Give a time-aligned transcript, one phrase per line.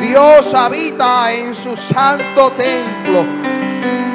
[0.00, 3.24] Dios habita en su santo templo.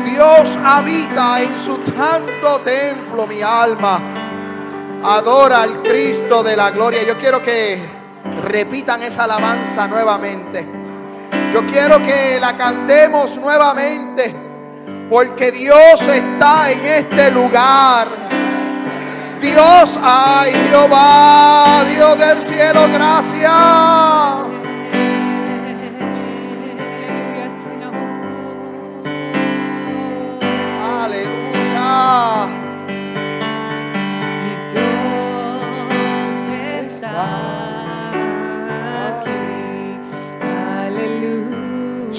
[0.06, 4.02] Dios habita en su santo templo, mi alma.
[5.04, 7.04] Adora al Cristo de la gloria.
[7.04, 7.82] Yo quiero que
[8.44, 10.68] repitan esa alabanza nuevamente.
[11.54, 14.34] Yo quiero que la cantemos nuevamente.
[15.10, 18.08] Porque Dios está en este lugar.
[19.42, 24.52] Dios, ay Jehová, Dios del cielo, gracias.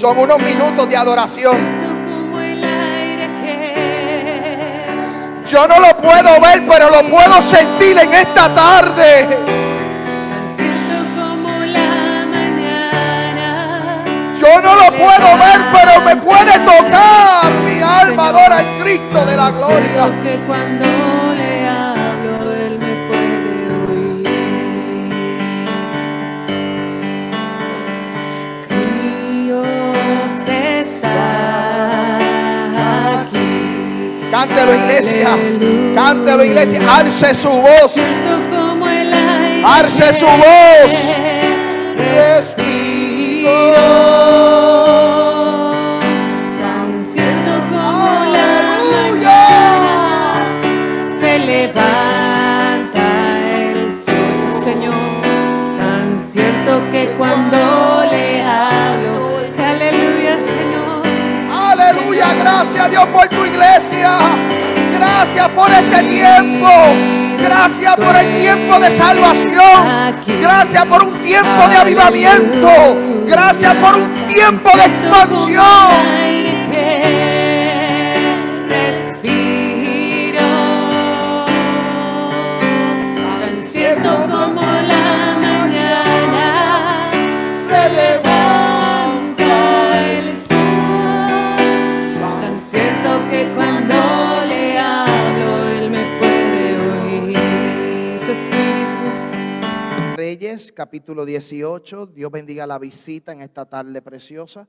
[0.03, 1.57] Son unos minutos de adoración.
[5.47, 9.29] Yo no lo puedo ver, pero lo puedo sentir en esta tarde.
[14.41, 17.53] Yo no lo puedo ver, pero me puede tocar.
[17.65, 21.32] Mi alma adora al Cristo de la gloria.
[34.43, 35.29] Cántelo iglesia.
[35.95, 36.81] Cántelo iglesia.
[36.97, 37.95] Arce su voz.
[39.65, 40.93] Arce su voz.
[41.97, 43.53] Respiro.
[46.59, 47.05] Tan
[62.83, 64.19] gracias Dios por tu iglesia.
[64.93, 66.69] Gracias por este tiempo.
[67.39, 70.41] Gracias por el tiempo de salvación.
[70.41, 72.69] Gracias por un tiempo de avivamiento.
[73.27, 76.22] Gracias por un tiempo de expansión.
[100.83, 102.07] Capítulo 18.
[102.07, 104.67] Dios bendiga la visita en esta tarde preciosa.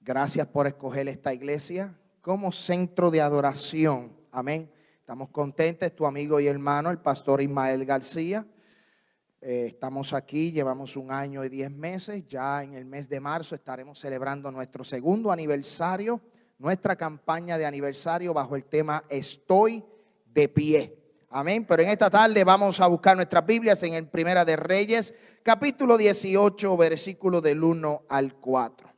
[0.00, 4.12] Gracias por escoger esta iglesia como centro de adoración.
[4.32, 4.68] Amén.
[4.98, 8.44] Estamos contentos, tu amigo y hermano, el pastor Ismael García.
[9.40, 12.26] Eh, estamos aquí, llevamos un año y diez meses.
[12.26, 16.20] Ya en el mes de marzo estaremos celebrando nuestro segundo aniversario,
[16.58, 19.84] nuestra campaña de aniversario bajo el tema Estoy
[20.24, 21.05] de pie.
[21.38, 21.66] Amén.
[21.66, 25.98] Pero en esta tarde vamos a buscar nuestras Biblias en el Primera de Reyes, capítulo
[25.98, 28.88] 18, versículo del 1 al 4.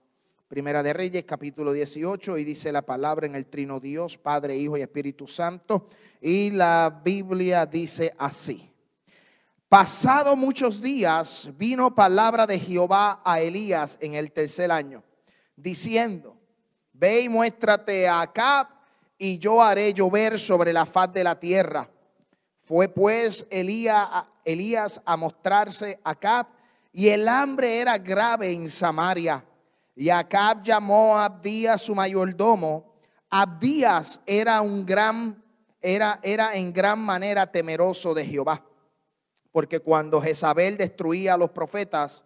[0.46, 4.76] Primera de Reyes, capítulo 18, y dice la palabra en el trino Dios, Padre, Hijo
[4.76, 5.88] y Espíritu Santo.
[6.20, 8.70] Y la Biblia dice así.
[9.68, 15.02] Pasado muchos días, vino palabra de Jehová a Elías en el tercer año,
[15.56, 16.36] diciendo,
[16.92, 18.68] ve y muéstrate a Acab,
[19.18, 21.90] y yo haré llover sobre la faz de la tierra.
[22.68, 26.48] Fue pues Elías, a mostrarse a Acab
[26.92, 29.42] y el hambre era grave en Samaria.
[29.94, 32.92] Y Acab llamó a Abdías su mayordomo.
[33.30, 35.42] Abdías era un gran
[35.80, 38.62] era, era en gran manera temeroso de Jehová.
[39.50, 42.22] Porque cuando Jezabel destruía a los profetas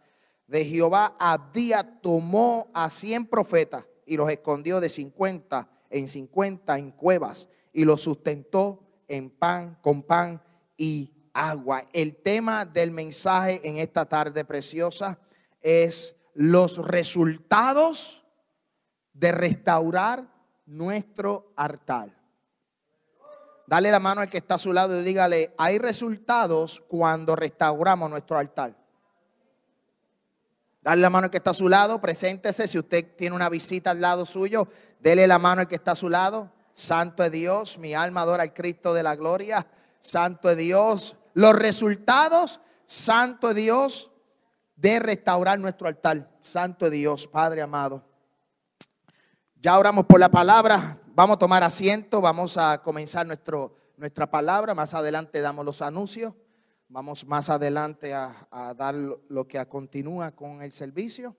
[0.49, 6.91] de Jehová, Abdías tomó a cien profetas y los escondió de cincuenta en cincuenta en
[6.91, 8.82] cuevas y los sustentó
[9.13, 10.43] en pan, con pan
[10.77, 11.85] y agua.
[11.93, 15.19] El tema del mensaje en esta tarde preciosa
[15.61, 18.25] es los resultados
[19.13, 20.27] de restaurar
[20.65, 22.11] nuestro altar.
[23.67, 28.09] Dale la mano al que está a su lado y dígale, hay resultados cuando restauramos
[28.09, 28.75] nuestro altar.
[30.81, 32.67] Dale la mano al que está a su lado, preséntese.
[32.67, 34.69] Si usted tiene una visita al lado suyo,
[35.01, 36.51] dele la mano al que está a su lado.
[36.75, 39.67] Santo es Dios, mi alma adora al Cristo de la gloria.
[40.01, 44.11] Santo es Dios, los resultados, Santo es Dios,
[44.77, 46.29] de restaurar nuestro altar.
[46.43, 48.03] Santo es Dios, Padre amado.
[49.61, 50.99] Ya oramos por la palabra.
[51.15, 54.75] Vamos a tomar asiento, vamos a comenzar nuestro, nuestra palabra.
[54.75, 56.35] Más adelante damos los anuncios.
[56.89, 61.37] Vamos más adelante a, a dar lo que continúa con el servicio.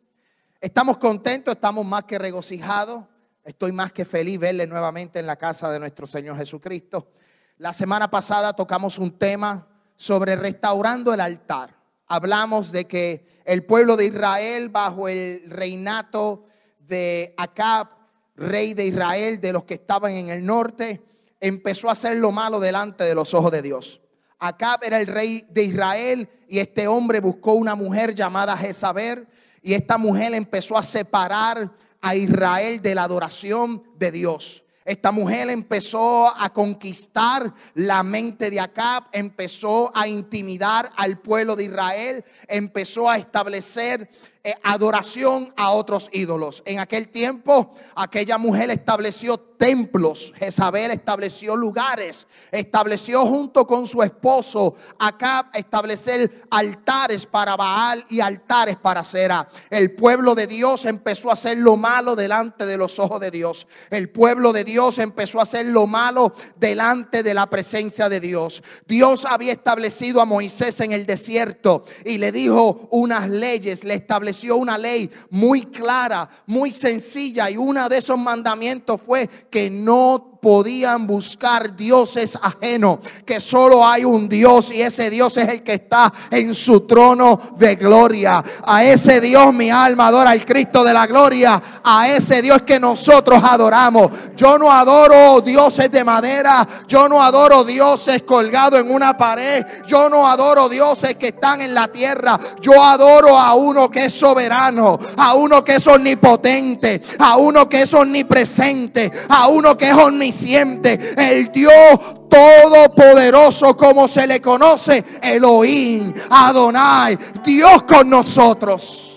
[0.62, 3.04] Estamos contentos, estamos más que regocijados.
[3.44, 7.12] Estoy más que feliz verle nuevamente en la casa de nuestro Señor Jesucristo.
[7.58, 9.68] La semana pasada tocamos un tema
[9.98, 11.76] sobre restaurando el altar.
[12.08, 16.46] hablamos de que el pueblo de Israel bajo el reinato
[16.80, 17.90] de Acab,
[18.36, 21.02] rey de Israel, de los que estaban en el norte,
[21.42, 24.00] empezó a hacer lo malo delante de los ojos de Dios.
[24.40, 29.28] Acab era el rey de Israel y este hombre buscó una mujer llamada Jezabel
[29.62, 31.72] y esta mujer empezó a separar
[32.04, 34.64] a Israel de la adoración de Dios.
[34.86, 41.64] Esta mujer empezó a conquistar la mente de Acab, empezó a intimidar al pueblo de
[41.64, 44.10] Israel, empezó a establecer
[44.46, 46.64] eh, adoración a otros ídolos.
[46.66, 54.76] En aquel tiempo, aquella mujer estableció templos, Jezabel estableció lugares, estableció junto con su esposo
[55.00, 59.48] Acab establecer altares para Baal y altares para Sera.
[59.70, 63.66] El pueblo de Dios empezó a hacer lo malo delante de los ojos de Dios.
[63.90, 68.62] El pueblo de Dios empezó a hacer lo malo delante de la presencia de Dios.
[68.86, 74.33] Dios había establecido a Moisés en el desierto y le dijo unas leyes, le estableció
[74.52, 81.08] una ley muy clara, muy sencilla y uno de esos mandamientos fue que no podían
[81.08, 86.12] buscar dioses ajenos, que solo hay un Dios y ese Dios es el que está
[86.30, 88.44] en su trono de gloria.
[88.66, 92.78] A ese Dios mi alma adora al Cristo de la gloria, a ese Dios que
[92.78, 94.12] nosotros adoramos.
[94.36, 100.10] Yo no adoro dioses de madera, yo no adoro dioses colgados en una pared, yo
[100.10, 105.00] no adoro dioses que están en la tierra, yo adoro a uno que es soberano,
[105.16, 110.33] a uno que es omnipotente, a uno que es omnipresente, a uno que es omnisciente
[110.34, 119.10] siente el Dios todopoderoso como se le conoce, Elohim, Adonai, Dios con nosotros.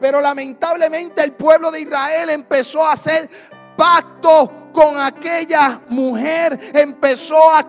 [0.00, 3.30] Pero lamentablemente el pueblo de Israel empezó a hacer
[3.76, 7.66] pacto con aquella mujer, empezó a,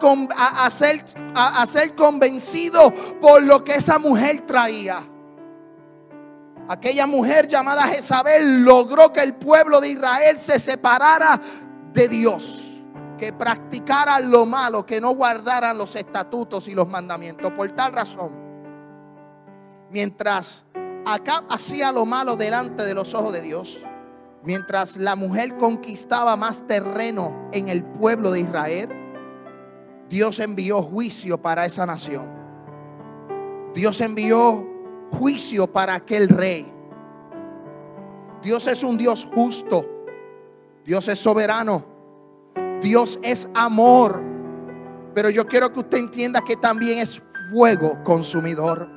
[0.66, 2.92] a, ser, a ser convencido
[3.22, 5.08] por lo que esa mujer traía.
[6.70, 11.40] Aquella mujer llamada Jezabel logró que el pueblo de Israel se separara
[11.94, 12.64] de Dios
[13.18, 17.52] que practicaran lo malo, que no guardaran los estatutos y los mandamientos.
[17.52, 18.32] Por tal razón,
[19.90, 20.66] mientras
[21.06, 23.80] acá hacía lo malo delante de los ojos de Dios,
[24.44, 28.90] mientras la mujer conquistaba más terreno en el pueblo de Israel,
[30.10, 32.38] Dios envió juicio para esa nación.
[33.74, 34.66] Dios envió
[35.12, 36.72] juicio para aquel rey.
[38.42, 39.97] Dios es un Dios justo.
[40.88, 41.84] Dios es soberano.
[42.82, 44.22] Dios es amor.
[45.14, 48.88] Pero yo quiero que usted entienda que también es fuego consumidor.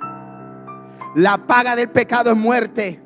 [1.16, 3.02] La paga del pecado es muerte.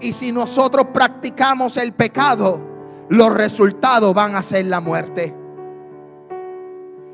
[0.00, 2.60] Y si nosotros practicamos el pecado,
[3.10, 5.32] los resultados van a ser la muerte.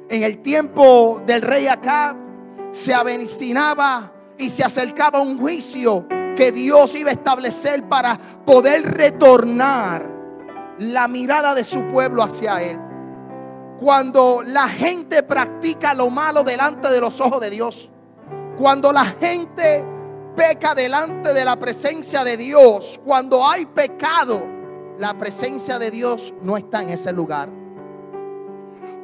[0.09, 2.17] En el tiempo del rey Acab
[2.71, 10.22] se avecinaba y se acercaba un juicio que Dios iba a establecer para poder retornar
[10.79, 12.81] la mirada de su pueblo hacia Él.
[13.79, 17.91] Cuando la gente practica lo malo delante de los ojos de Dios,
[18.57, 19.85] cuando la gente
[20.37, 24.43] peca delante de la presencia de Dios, cuando hay pecado,
[24.99, 27.49] la presencia de Dios no está en ese lugar.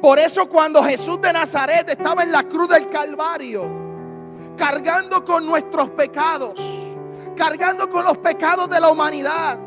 [0.01, 3.69] Por eso cuando Jesús de Nazaret estaba en la cruz del Calvario,
[4.55, 6.59] cargando con nuestros pecados,
[7.35, 9.59] cargando con los pecados de la humanidad,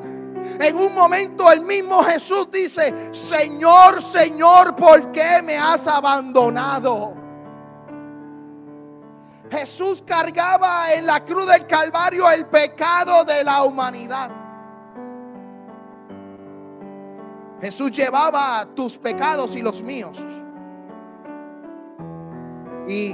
[0.61, 7.15] en un momento el mismo Jesús dice, Señor, Señor, ¿por qué me has abandonado?
[9.51, 14.31] Jesús cargaba en la cruz del Calvario el pecado de la humanidad.
[17.61, 20.19] Jesús llevaba tus pecados y los míos.
[22.89, 23.11] Y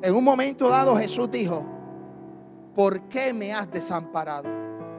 [0.00, 1.64] en un momento dado Jesús dijo,
[2.74, 4.48] ¿por qué me has desamparado?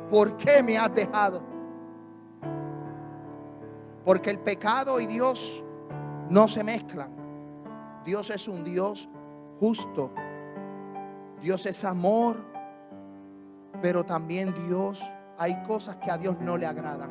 [0.09, 1.41] ¿Por qué me has dejado?
[4.07, 5.61] Porque el pecado y Dios
[6.29, 7.11] no se mezclan.
[8.05, 9.09] Dios es un Dios
[9.59, 10.13] justo.
[11.41, 12.37] Dios es amor.
[13.81, 15.03] Pero también Dios,
[15.37, 17.09] hay cosas que a Dios no le agradan.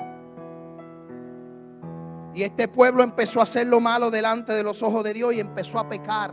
[2.32, 5.40] Y este pueblo empezó a hacer lo malo delante de los ojos de Dios y
[5.40, 6.32] empezó a pecar.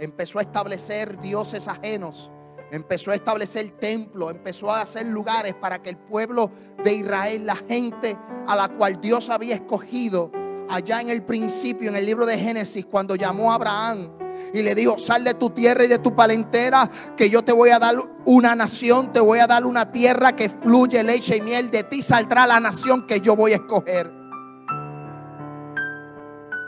[0.00, 2.32] Empezó a establecer dioses ajenos
[2.74, 6.50] empezó a establecer templos, empezó a hacer lugares para que el pueblo
[6.82, 10.32] de Israel, la gente a la cual Dios había escogido
[10.68, 14.10] allá en el principio, en el libro de Génesis, cuando llamó a Abraham
[14.52, 17.70] y le dijo, sal de tu tierra y de tu palentera, que yo te voy
[17.70, 21.70] a dar una nación, te voy a dar una tierra que fluye leche y miel,
[21.70, 24.12] de ti saldrá la nación que yo voy a escoger.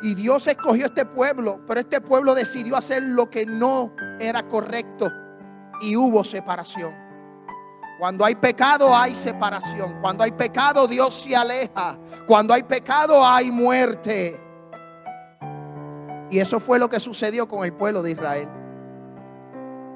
[0.02, 5.10] Y Dios escogió este pueblo, pero este pueblo decidió hacer lo que no era correcto.
[5.80, 6.94] Y hubo separación.
[7.98, 9.98] Cuando hay pecado hay separación.
[10.00, 11.98] Cuando hay pecado Dios se aleja.
[12.26, 14.40] Cuando hay pecado hay muerte.
[16.30, 18.48] Y eso fue lo que sucedió con el pueblo de Israel.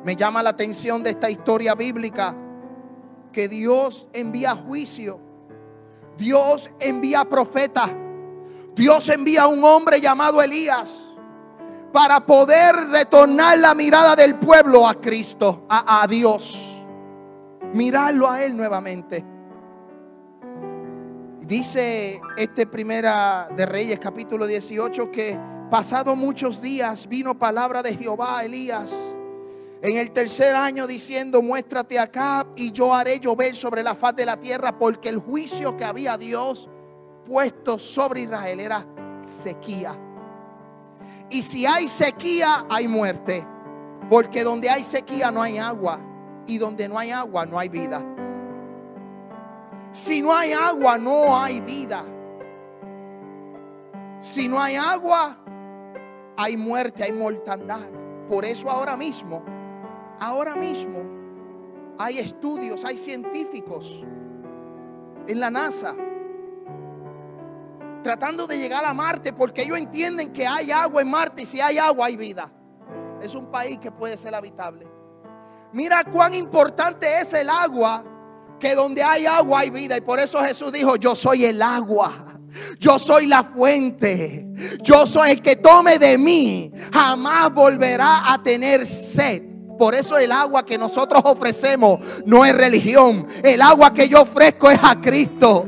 [0.05, 2.35] Me llama la atención de esta historia bíblica
[3.33, 5.21] que Dios envía juicio.
[6.17, 7.89] Dios envía profeta.
[8.75, 11.10] Dios envía un hombre llamado Elías
[11.93, 16.85] para poder retornar la mirada del pueblo a Cristo, a, Dios.
[17.73, 19.25] Mirarlo a Él nuevamente.
[21.41, 28.39] Dice este primera de Reyes capítulo 18 que pasado muchos días vino palabra de Jehová
[28.39, 28.91] a Elías
[29.83, 34.27] en el tercer año diciendo, muéstrate acá y yo haré llover sobre la faz de
[34.27, 36.69] la tierra, porque el juicio que había Dios
[37.27, 38.87] puesto sobre Israel era
[39.25, 39.99] sequía.
[41.31, 43.47] Y si hay sequía, hay muerte,
[44.09, 46.01] porque donde hay sequía no hay agua,
[46.47, 48.05] y donde no hay agua no hay vida.
[49.93, 52.05] Si no hay agua, no hay vida.
[54.21, 55.39] Si no hay agua,
[56.37, 57.89] hay muerte, hay mortandad.
[58.29, 59.43] Por eso ahora mismo
[60.21, 61.01] Ahora mismo
[61.99, 64.05] hay estudios, hay científicos
[65.27, 65.97] en la NASA
[68.03, 71.61] tratando de llegar a Marte porque ellos entienden que hay agua en Marte y si
[71.61, 72.51] hay agua hay vida.
[73.23, 74.87] Es un país que puede ser habitable.
[75.73, 78.05] Mira cuán importante es el agua,
[78.59, 79.97] que donde hay agua hay vida.
[79.97, 82.27] Y por eso Jesús dijo, yo soy el agua.
[82.79, 84.47] Yo soy la fuente.
[84.83, 86.71] Yo soy el que tome de mí.
[86.93, 89.43] Jamás volverá a tener sed.
[89.79, 93.27] Por eso el agua que nosotros ofrecemos no es religión.
[93.43, 95.65] El agua que yo ofrezco es a Cristo.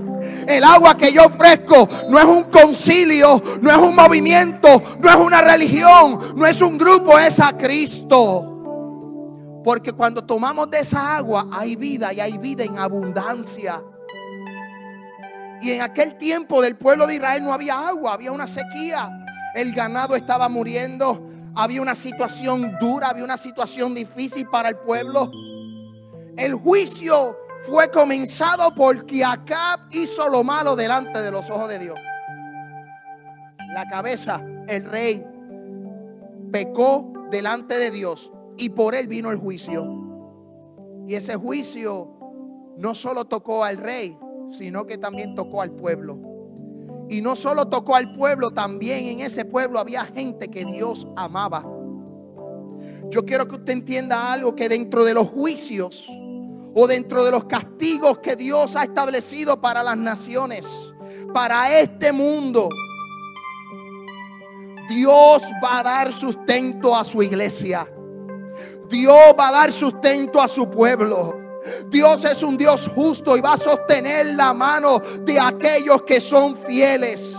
[0.53, 5.17] El agua que yo ofrezco no es un concilio, no es un movimiento, no es
[5.17, 9.63] una religión, no es un grupo, es a Cristo.
[9.65, 13.83] Porque cuando tomamos de esa agua hay vida y hay vida en abundancia.
[15.63, 19.09] Y en aquel tiempo del pueblo de Israel no había agua, había una sequía.
[19.55, 21.19] El ganado estaba muriendo,
[21.55, 25.31] había una situación dura, había una situación difícil para el pueblo.
[26.37, 31.99] El juicio fue comenzado porque Acab hizo lo malo delante de los ojos de Dios.
[33.75, 35.25] La cabeza, el rey,
[36.51, 39.87] pecó delante de Dios y por él vino el juicio.
[41.07, 42.19] Y ese juicio
[42.77, 44.17] no solo tocó al rey,
[44.51, 46.19] sino que también tocó al pueblo.
[47.09, 51.63] Y no solo tocó al pueblo, también en ese pueblo había gente que Dios amaba.
[53.11, 56.09] Yo quiero que usted entienda algo, que dentro de los juicios
[56.75, 60.67] o dentro de los castigos que Dios ha establecido para las naciones,
[61.35, 62.69] para este mundo,
[64.89, 67.89] Dios va a dar sustento a su iglesia.
[68.89, 71.41] Dios va a dar sustento a su pueblo.
[71.91, 76.57] Dios es un Dios justo y va a sostener la mano de aquellos que son
[76.57, 77.37] fieles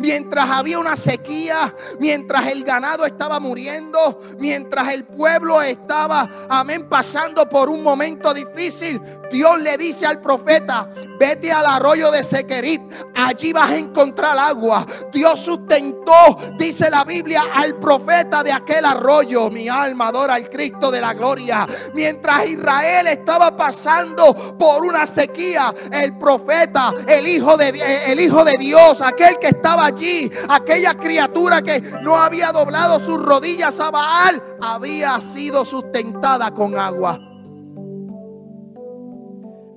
[0.00, 7.48] mientras había una sequía, mientras el ganado estaba muriendo, mientras el pueblo estaba, amén, pasando
[7.48, 10.88] por un momento difícil, Dios le dice al profeta,
[11.18, 12.80] vete al arroyo de Sequerit,
[13.14, 14.86] allí vas a encontrar agua.
[15.12, 19.50] Dios sustentó, dice la Biblia, al profeta de aquel arroyo.
[19.50, 21.66] Mi alma adora al Cristo de la gloria.
[21.94, 27.68] Mientras Israel estaba pasando por una sequía, el profeta, el hijo de,
[28.06, 33.20] el hijo de Dios, aquel que estaba allí, aquella criatura que no había doblado sus
[33.22, 37.18] rodillas a Baal, había sido sustentada con agua.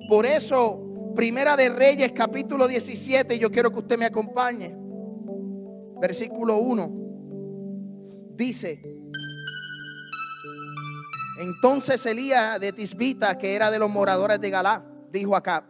[0.08, 0.80] Por eso,
[1.16, 4.74] Primera de Reyes, capítulo 17, yo quiero que usted me acompañe.
[6.02, 6.92] Versículo 1.
[8.36, 8.82] Dice,
[11.40, 15.66] entonces Elías de Tisbita, que era de los moradores de Galá, dijo acá,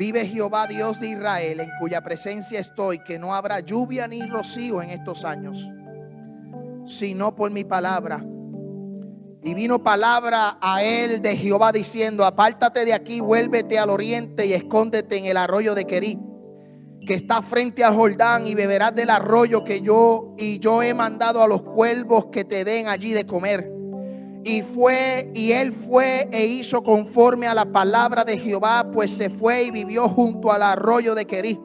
[0.00, 4.80] Vive Jehová Dios de Israel, en cuya presencia estoy, que no habrá lluvia ni rocío
[4.80, 5.68] en estos años,
[6.86, 8.18] sino por mi palabra.
[9.42, 14.54] Y vino palabra a él de Jehová diciendo, apártate de aquí, vuélvete al oriente y
[14.54, 16.18] escóndete en el arroyo de Querí,
[17.06, 21.42] que está frente al Jordán, y beberás del arroyo que yo y yo he mandado
[21.42, 23.79] a los cuervos que te den allí de comer.
[24.42, 29.28] Y fue, y él fue e hizo conforme a la palabra de Jehová, pues se
[29.28, 31.60] fue y vivió junto al arroyo de Querí,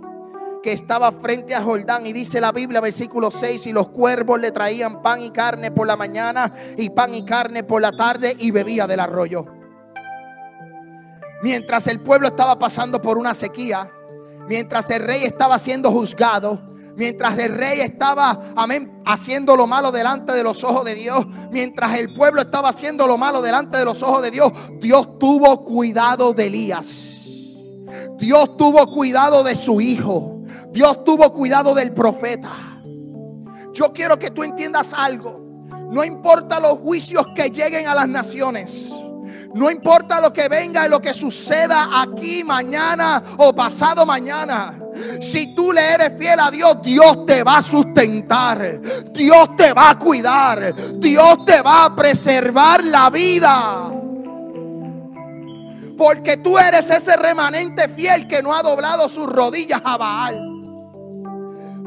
[0.62, 2.06] que estaba frente a Jordán.
[2.06, 5.88] Y dice la Biblia, versículo 6, y los cuervos le traían pan y carne por
[5.88, 9.46] la mañana, y pan y carne por la tarde, y bebía del arroyo.
[11.42, 13.90] Mientras el pueblo estaba pasando por una sequía,
[14.50, 16.62] mientras el rey estaba siendo juzgado,
[16.96, 21.26] Mientras el rey estaba, amén, haciendo lo malo delante de los ojos de Dios.
[21.52, 24.52] Mientras el pueblo estaba haciendo lo malo delante de los ojos de Dios.
[24.82, 26.88] Dios tuvo cuidado de Elías.
[28.18, 30.40] Dios tuvo cuidado de su hijo.
[30.72, 32.52] Dios tuvo cuidado del profeta.
[33.74, 35.36] Yo quiero que tú entiendas algo.
[35.92, 38.90] No importa los juicios que lleguen a las naciones.
[39.54, 44.78] No importa lo que venga y lo que suceda aquí mañana o pasado mañana.
[45.32, 48.62] Si tú le eres fiel a Dios, Dios te va a sustentar.
[49.14, 51.00] Dios te va a cuidar.
[51.00, 53.90] Dios te va a preservar la vida.
[55.98, 60.52] Porque tú eres ese remanente fiel que no ha doblado sus rodillas a Baal.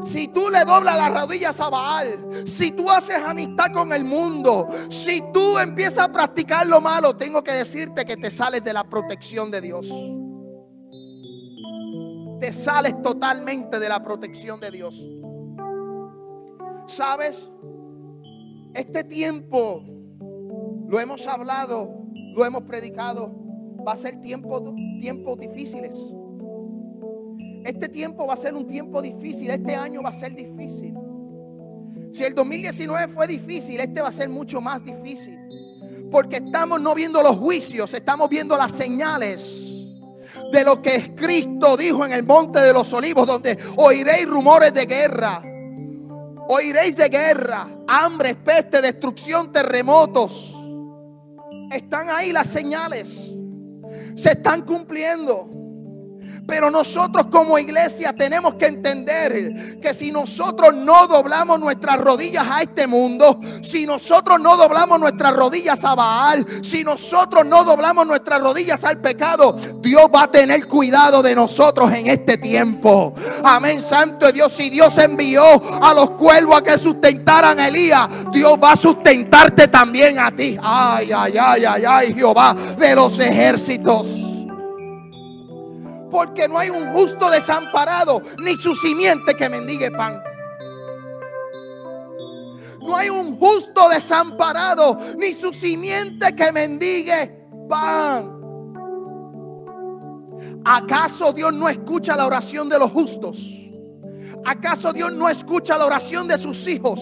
[0.03, 4.67] Si tú le doblas las rodillas a Baal, si tú haces amistad con el mundo,
[4.89, 8.83] si tú empiezas a practicar lo malo, tengo que decirte que te sales de la
[8.83, 9.87] protección de Dios.
[12.39, 15.03] Te sales totalmente de la protección de Dios.
[16.87, 17.49] ¿Sabes?
[18.73, 19.83] Este tiempo
[20.87, 21.87] lo hemos hablado,
[22.35, 23.29] lo hemos predicado,
[23.85, 25.95] va a ser tiempo, tiempos difíciles.
[27.65, 30.93] Este tiempo va a ser un tiempo difícil, este año va a ser difícil.
[32.13, 35.37] Si el 2019 fue difícil, este va a ser mucho más difícil.
[36.09, 39.68] Porque estamos no viendo los juicios, estamos viendo las señales
[40.51, 44.85] de lo que Cristo dijo en el monte de los olivos, donde oiréis rumores de
[44.85, 45.41] guerra.
[46.51, 50.55] Oiréis de guerra, hambre, peste, destrucción, terremotos.
[51.71, 53.29] Están ahí las señales.
[54.15, 55.47] Se están cumpliendo.
[56.49, 62.63] Pero nosotros como iglesia tenemos que entender que si nosotros no doblamos nuestras rodillas a
[62.63, 68.41] este mundo, si nosotros no doblamos nuestras rodillas a Baal, si nosotros no doblamos nuestras
[68.41, 73.13] rodillas al pecado, Dios va a tener cuidado de nosotros en este tiempo.
[73.43, 74.51] Amén, Santo Dios.
[74.51, 75.43] Si Dios envió
[75.83, 80.57] a los cuervos a que sustentaran a Elías, Dios va a sustentarte también a ti.
[80.61, 84.18] Ay, ay, ay, ay, ay, Jehová de los ejércitos.
[86.09, 90.21] Porque no hay un justo desamparado, ni su simiente que mendigue pan.
[92.81, 98.39] No hay un justo desamparado, ni su simiente que mendigue pan.
[100.65, 103.59] ¿Acaso Dios no escucha la oración de los justos?
[104.45, 106.99] ¿Acaso Dios no escucha la oración de sus hijos?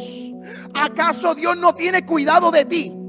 [0.73, 3.06] ¿Acaso Dios no tiene cuidado de ti?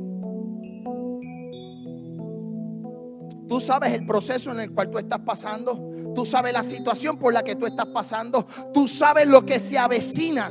[3.48, 5.74] Tú sabes el proceso en el cual tú estás pasando.
[6.14, 8.46] Tú sabes la situación por la que tú estás pasando.
[8.74, 10.50] Tú sabes lo que se avecina.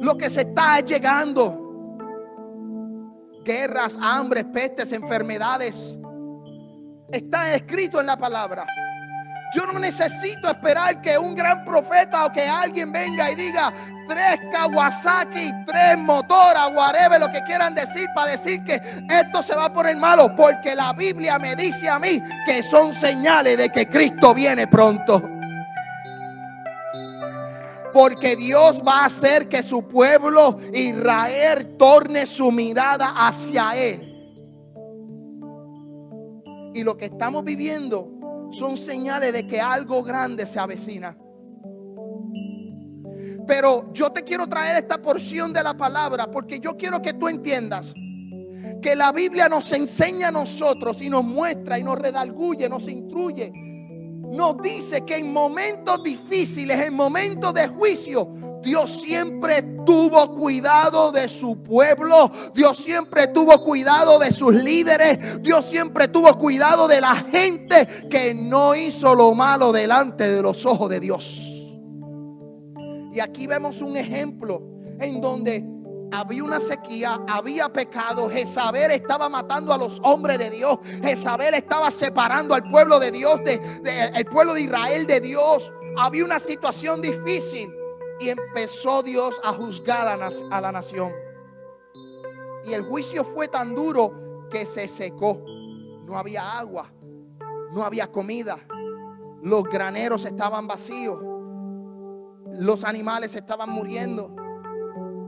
[0.00, 1.62] Lo que se está llegando.
[3.44, 5.98] Guerras, hambres, pestes, enfermedades.
[7.08, 8.66] Está escrito en la palabra.
[9.56, 13.72] Yo no necesito esperar que un gran profeta o que alguien venga y diga
[14.06, 19.64] tres Kawasaki, tres motoras, whatever, lo que quieran decir para decir que esto se va
[19.64, 20.36] a poner malo.
[20.36, 25.22] Porque la Biblia me dice a mí que son señales de que Cristo viene pronto.
[27.94, 34.12] Porque Dios va a hacer que su pueblo Israel torne su mirada hacia Él.
[36.74, 38.15] Y lo que estamos viviendo
[38.50, 41.16] son señales de que algo grande se avecina.
[43.46, 47.28] Pero yo te quiero traer esta porción de la palabra porque yo quiero que tú
[47.28, 47.94] entiendas
[48.82, 53.52] que la Biblia nos enseña a nosotros y nos muestra y nos redalguye, nos instruye.
[54.32, 58.35] Nos dice que en momentos difíciles, en momentos de juicio,
[58.66, 62.32] Dios siempre tuvo cuidado de su pueblo.
[62.52, 65.40] Dios siempre tuvo cuidado de sus líderes.
[65.40, 70.66] Dios siempre tuvo cuidado de la gente que no hizo lo malo delante de los
[70.66, 71.24] ojos de Dios.
[73.12, 74.60] Y aquí vemos un ejemplo
[74.98, 75.62] en donde
[76.10, 81.92] había una sequía, había pecado, Jezabel estaba matando a los hombres de Dios, Jezabel estaba
[81.92, 83.60] separando al pueblo de Dios, de,
[84.12, 85.70] el pueblo de Israel de Dios.
[85.98, 87.70] Había una situación difícil.
[88.18, 91.12] Y empezó Dios a juzgar a, la nación.
[92.64, 95.42] Y el juicio fue tan duro que se secó.
[96.04, 96.90] No había agua,
[97.72, 98.58] no había comida.
[99.42, 101.22] Los graneros estaban vacíos.
[102.58, 104.34] Los animales estaban muriendo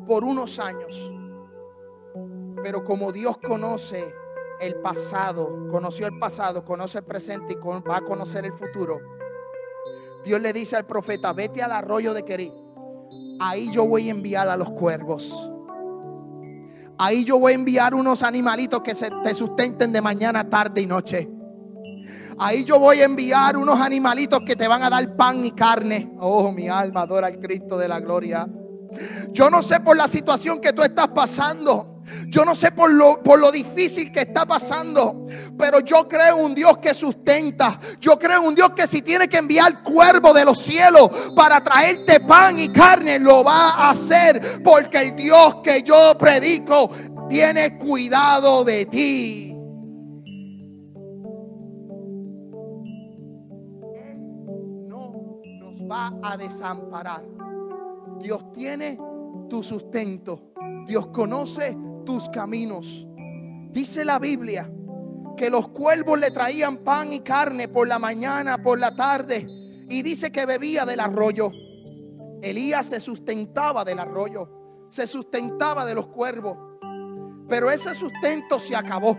[0.07, 1.12] por unos años.
[2.62, 4.14] Pero como Dios conoce
[4.61, 8.98] el pasado, conoció el pasado, conoce el presente y va a conocer el futuro.
[10.24, 12.53] Dios le dice al profeta, vete al arroyo de Querí
[13.38, 15.33] ahí yo voy a enviar a los cuervos.
[16.98, 20.87] Ahí yo voy a enviar unos animalitos que se te sustenten de mañana, tarde y
[20.87, 21.29] noche.
[22.40, 26.12] Ahí yo voy a enviar unos animalitos que te van a dar pan y carne.
[26.18, 28.48] Oh, mi alma adora al Cristo de la gloria.
[29.33, 31.97] Yo no sé por la situación que tú estás pasando.
[32.28, 35.26] Yo no sé por lo, por lo difícil que está pasando,
[35.58, 37.78] pero yo creo un Dios que sustenta.
[38.00, 42.20] Yo creo un Dios que si tiene que enviar cuervo de los cielos para traerte
[42.20, 44.62] pan y carne, lo va a hacer.
[44.62, 46.90] Porque el Dios que yo predico
[47.28, 49.44] tiene cuidado de ti.
[54.88, 55.12] no
[55.60, 57.22] nos va a desamparar.
[58.22, 58.98] Dios tiene
[59.48, 60.52] tu sustento.
[60.86, 63.06] Dios conoce tus caminos.
[63.70, 64.68] Dice la Biblia
[65.36, 69.46] que los cuervos le traían pan y carne por la mañana, por la tarde.
[69.88, 71.52] Y dice que bebía del arroyo.
[72.42, 74.86] Elías se sustentaba del arroyo.
[74.88, 76.56] Se sustentaba de los cuervos.
[77.48, 79.16] Pero ese sustento se acabó.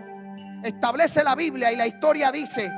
[0.62, 2.70] Establece la Biblia y la historia dice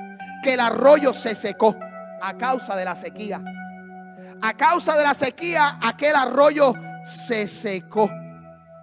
[0.42, 1.74] que el arroyo se secó
[2.20, 3.42] a causa de la sequía.
[4.40, 8.10] A causa de la sequía, aquel arroyo se secó.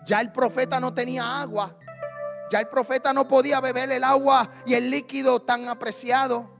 [0.06, 1.76] Ya el profeta no tenía agua.
[2.52, 6.60] Ya el profeta no podía beber el agua y el líquido tan apreciado.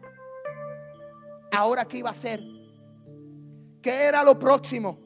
[1.52, 2.42] Ahora, ¿qué iba a hacer?
[3.82, 5.00] ¿Qué era lo próximo?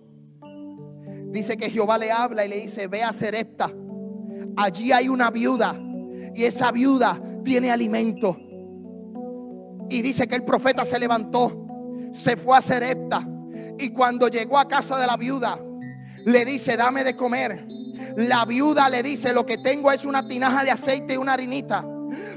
[1.32, 3.72] Dice que Jehová le habla y le dice, ve a Serepta.
[4.58, 5.76] Allí hay una viuda
[6.36, 8.38] y esa viuda tiene alimento.
[9.90, 11.66] Y dice que el profeta se levantó,
[12.14, 13.24] se fue a Serepta.
[13.80, 15.58] Y cuando llegó a casa de la viuda,
[16.26, 17.66] le dice, dame de comer.
[18.18, 21.84] La viuda le dice, lo que tengo es una tinaja de aceite y una harinita.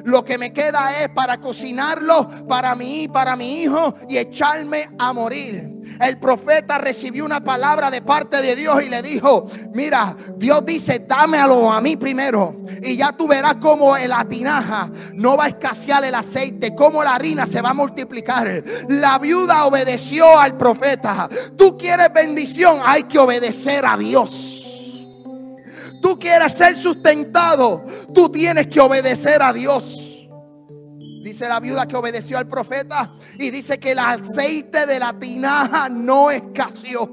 [0.05, 5.13] Lo que me queda es para cocinarlo para mí, para mi hijo y echarme a
[5.13, 5.77] morir.
[6.01, 11.01] El profeta recibió una palabra de parte de Dios y le dijo, mira, Dios dice,
[11.01, 12.55] dámelo a mí primero.
[12.83, 17.03] Y ya tú verás cómo en la tinaja no va a escasear el aceite, cómo
[17.03, 18.63] la harina se va a multiplicar.
[18.89, 21.29] La viuda obedeció al profeta.
[21.57, 24.53] Tú quieres bendición, hay que obedecer a Dios
[26.07, 30.06] tú quieres ser sustentado, tú tienes que obedecer a Dios.
[31.27, 35.89] Dice la viuda que obedeció al profeta y dice que el aceite de la tinaja
[35.89, 37.11] no escaseó.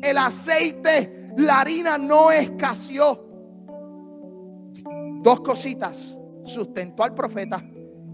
[0.00, 3.26] El aceite, la harina no escaseó.
[5.24, 6.14] Dos cositas.
[6.44, 7.64] Sustentó al profeta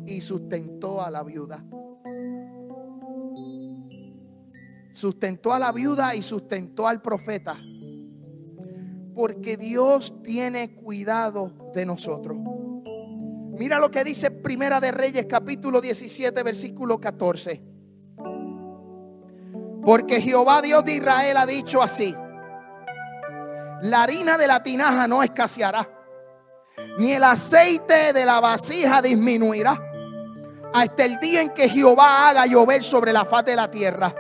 [0.07, 1.63] y sustentó a la viuda.
[4.95, 7.59] Sustentó a la viuda y sustentó al profeta
[9.15, 12.39] porque Dios tiene cuidado de nosotros.
[13.53, 17.63] Mira lo que dice Primera de Reyes capítulo 17 versículo 14.
[19.85, 22.17] Porque Jehová Dios de Israel ha dicho así.
[23.83, 25.87] La harina de la tinaja no escaseará,
[26.99, 29.79] ni el aceite de la vasija disminuirá,
[30.73, 34.15] hasta el día en que Jehová haga llover sobre la faz de la tierra.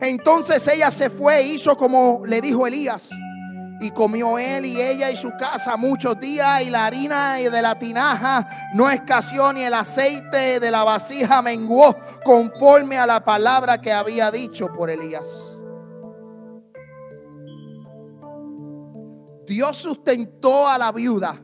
[0.00, 3.08] Entonces ella se fue e hizo como le dijo Elías.
[3.80, 7.78] Y comió él y ella y su casa muchos días y la harina de la
[7.78, 13.92] tinaja no escaseó ni el aceite de la vasija menguó conforme a la palabra que
[13.92, 15.28] había dicho por Elías.
[19.46, 21.40] Dios sustentó a la viuda.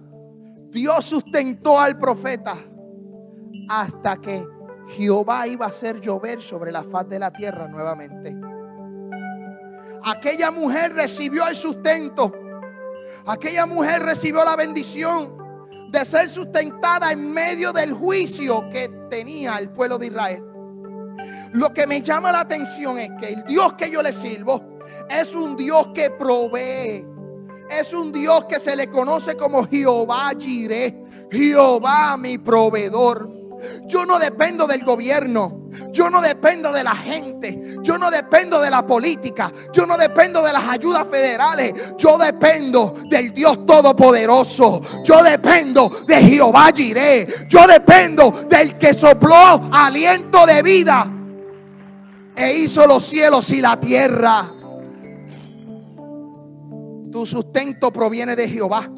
[0.73, 2.55] Dios sustentó al profeta
[3.69, 4.45] hasta que
[4.97, 8.52] Jehová iba a hacer llover sobre la faz de la tierra nuevamente
[10.05, 12.33] aquella mujer recibió el sustento.
[13.27, 15.37] Aquella mujer recibió la bendición
[15.91, 20.43] de ser sustentada en medio del juicio que tenía el pueblo de Israel.
[21.53, 25.35] Lo que me llama la atención es que el Dios que yo le sirvo es
[25.35, 27.05] un Dios que provee.
[27.71, 33.42] Es un Dios que se le conoce como Jehová Jireh, Jehová mi proveedor.
[33.87, 35.51] Yo no dependo del gobierno.
[35.93, 37.77] Yo no dependo de la gente.
[37.83, 39.53] Yo no dependo de la política.
[39.73, 41.75] Yo no dependo de las ayudas federales.
[41.99, 44.81] Yo dependo del Dios Todopoderoso.
[45.05, 47.47] Yo dependo de Jehová Jireh.
[47.49, 51.11] Yo dependo del que sopló aliento de vida
[52.35, 54.51] e hizo los cielos y la tierra.
[57.13, 58.89] Tu sustento proviene de Jehová.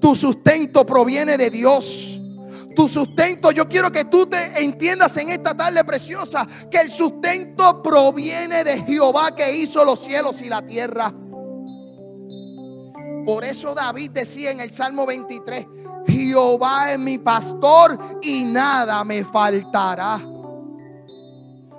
[0.00, 2.17] Tu sustento proviene de Dios
[2.78, 3.50] tu sustento.
[3.50, 8.84] Yo quiero que tú te entiendas en esta tarde preciosa que el sustento proviene de
[8.84, 11.12] Jehová que hizo los cielos y la tierra.
[13.26, 15.66] Por eso David decía en el Salmo 23,
[16.06, 20.20] Jehová es mi pastor y nada me faltará.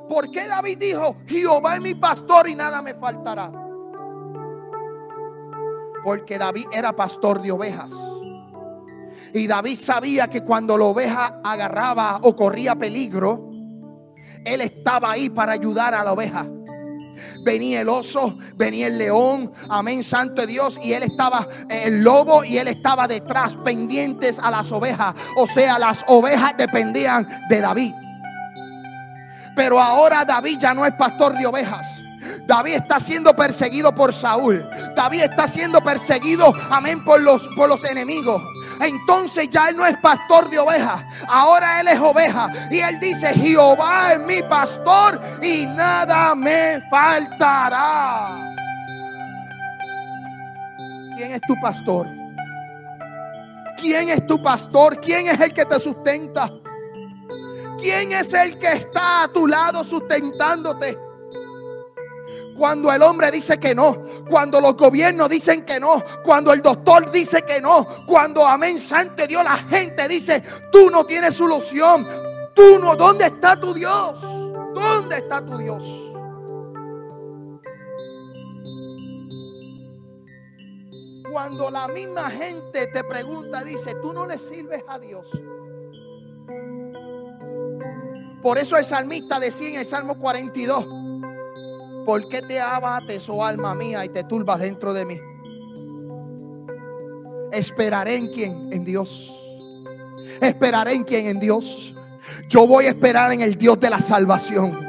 [0.09, 3.49] ¿Por qué David dijo, Jehová es mi pastor y nada me faltará?
[6.03, 8.08] Porque David era pastor de ovejas.
[9.33, 13.49] Y David sabía que cuando la oveja agarraba o corría peligro,
[14.45, 16.47] él estaba ahí para ayudar a la oveja.
[17.43, 22.43] Venía el oso, venía el león, amén, santo Dios, y él estaba, eh, el lobo,
[22.43, 25.15] y él estaba detrás, pendientes a las ovejas.
[25.35, 27.93] O sea, las ovejas dependían de David.
[29.55, 31.85] Pero ahora David ya no es pastor de ovejas.
[32.49, 34.67] David está siendo perseguido por Saúl.
[34.95, 38.41] David está siendo perseguido, amén, por los, por los enemigos.
[38.81, 41.03] Entonces ya él no es pastor de ovejas.
[41.27, 42.49] Ahora él es oveja.
[42.71, 48.51] Y él dice, Jehová es mi pastor y nada me faltará.
[51.15, 52.07] ¿Quién es tu pastor?
[53.77, 54.99] ¿Quién es tu pastor?
[54.99, 56.49] ¿Quién es el que te sustenta?
[57.77, 61.08] ¿Quién es el que está a tu lado sustentándote?
[62.59, 63.95] Cuando el hombre dice que no,
[64.29, 69.25] cuando los gobiernos dicen que no, cuando el doctor dice que no, cuando amén santo
[69.25, 72.05] Dios, la gente dice, tú no tienes solución,
[72.53, 74.21] tú no, ¿dónde está tu Dios?
[74.21, 75.83] ¿Dónde está tu Dios?
[81.31, 85.29] Cuando la misma gente te pregunta, dice, tú no le sirves a Dios.
[88.41, 90.85] Por eso el salmista decía en el Salmo 42,
[92.09, 95.21] ¿Por qué te abates, oh alma mía, y te turbas dentro de mí?
[97.51, 98.73] Esperaré en quién?
[98.73, 99.31] En Dios.
[100.41, 101.27] Esperaré en quién?
[101.27, 101.93] En Dios.
[102.47, 104.88] Yo voy a esperar en el Dios de la salvación.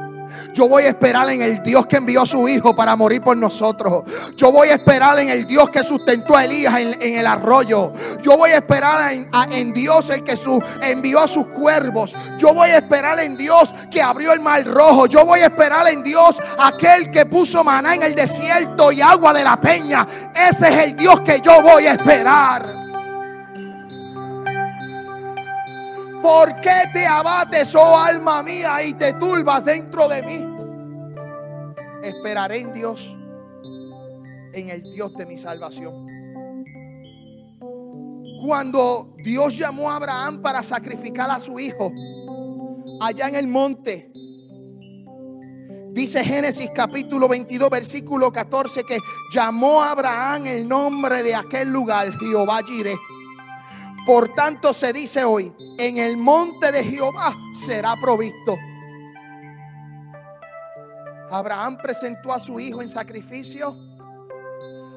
[0.53, 3.37] Yo voy a esperar en el Dios que envió a su Hijo para morir por
[3.37, 4.05] nosotros.
[4.37, 7.93] Yo voy a esperar en el Dios que sustentó a Elías en, el arroyo.
[8.23, 12.15] Yo voy a esperar en, Dios el que su, envió a sus cuervos.
[12.39, 15.07] Yo voy a esperar en Dios que abrió el mar rojo.
[15.07, 19.33] Yo voy a esperar en Dios aquel que puso maná en el desierto y agua
[19.33, 20.07] de la peña.
[20.35, 22.80] Ese es el Dios que yo voy a esperar.
[26.23, 30.47] ¿Por qué te abates, oh alma mía, y te turbas dentro de mí?
[32.03, 33.17] Esperaré en Dios,
[34.53, 36.07] en el Dios de mi salvación.
[38.45, 41.91] Cuando Dios llamó a Abraham para sacrificar a su hijo,
[43.01, 44.11] allá en el monte,
[45.93, 48.99] dice Génesis capítulo 22, versículo 14, que
[49.33, 52.97] llamó a Abraham el nombre de aquel lugar, Jehová Jireh
[54.11, 57.33] por tanto se dice hoy, en el monte de Jehová
[57.65, 58.57] será provisto.
[61.31, 63.73] Abraham presentó a su hijo en sacrificio.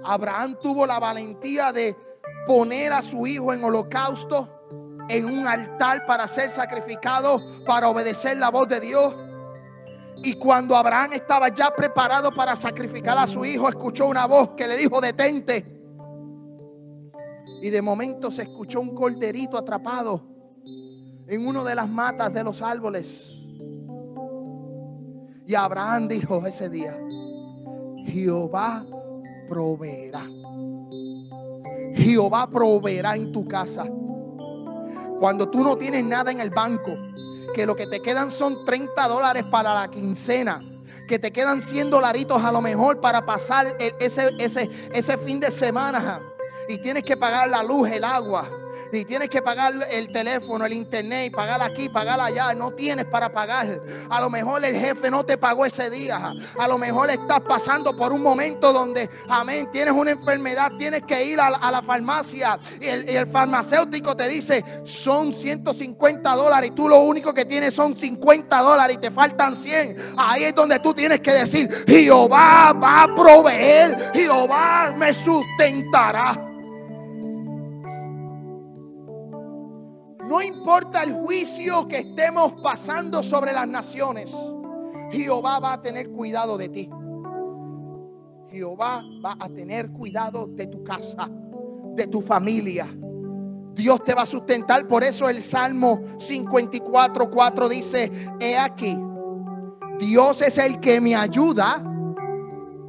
[0.03, 1.95] Abraham tuvo la valentía de
[2.47, 4.65] poner a su hijo en holocausto,
[5.07, 9.15] en un altar para ser sacrificado, para obedecer la voz de Dios.
[10.23, 14.67] Y cuando Abraham estaba ya preparado para sacrificar a su hijo, escuchó una voz que
[14.67, 15.82] le dijo, detente.
[17.63, 20.21] Y de momento se escuchó un corderito atrapado
[21.25, 23.41] en una de las matas de los árboles.
[25.47, 26.93] Y Abraham dijo ese día,
[28.05, 28.85] Jehová
[29.47, 30.29] proveerá.
[31.95, 33.85] Jehová proveerá en tu casa.
[35.21, 36.91] Cuando tú no tienes nada en el banco,
[37.55, 40.61] que lo que te quedan son 30 dólares para la quincena,
[41.07, 45.49] que te quedan 100 dolaritos a lo mejor para pasar ese, ese, ese fin de
[45.49, 46.21] semana
[46.67, 48.49] y tienes que pagar la luz, el agua,
[48.91, 53.05] y tienes que pagar el teléfono, el internet, y pagar aquí, pagar allá, no tienes
[53.05, 53.81] para pagar.
[54.09, 56.33] A lo mejor el jefe no te pagó ese día.
[56.59, 61.25] A lo mejor estás pasando por un momento donde, amén, tienes una enfermedad, tienes que
[61.25, 66.99] ir a, la farmacia y el, farmacéutico te dice, son 150 dólares y tú lo
[66.99, 70.13] único que tienes son 50 dólares y te faltan 100.
[70.17, 76.52] Ahí es donde tú tienes que decir, Jehová va a proveer, Jehová me sustentará.
[80.33, 84.35] No importa el juicio que estemos pasando sobre las naciones,
[85.11, 86.89] Jehová va a tener cuidado de ti.
[88.49, 91.29] Jehová va a tener cuidado de tu casa,
[91.95, 92.87] de tu familia.
[93.75, 94.87] Dios te va a sustentar.
[94.87, 98.97] Por eso el Salmo 54, 4 dice, he aquí,
[99.99, 101.79] Dios es el que me ayuda.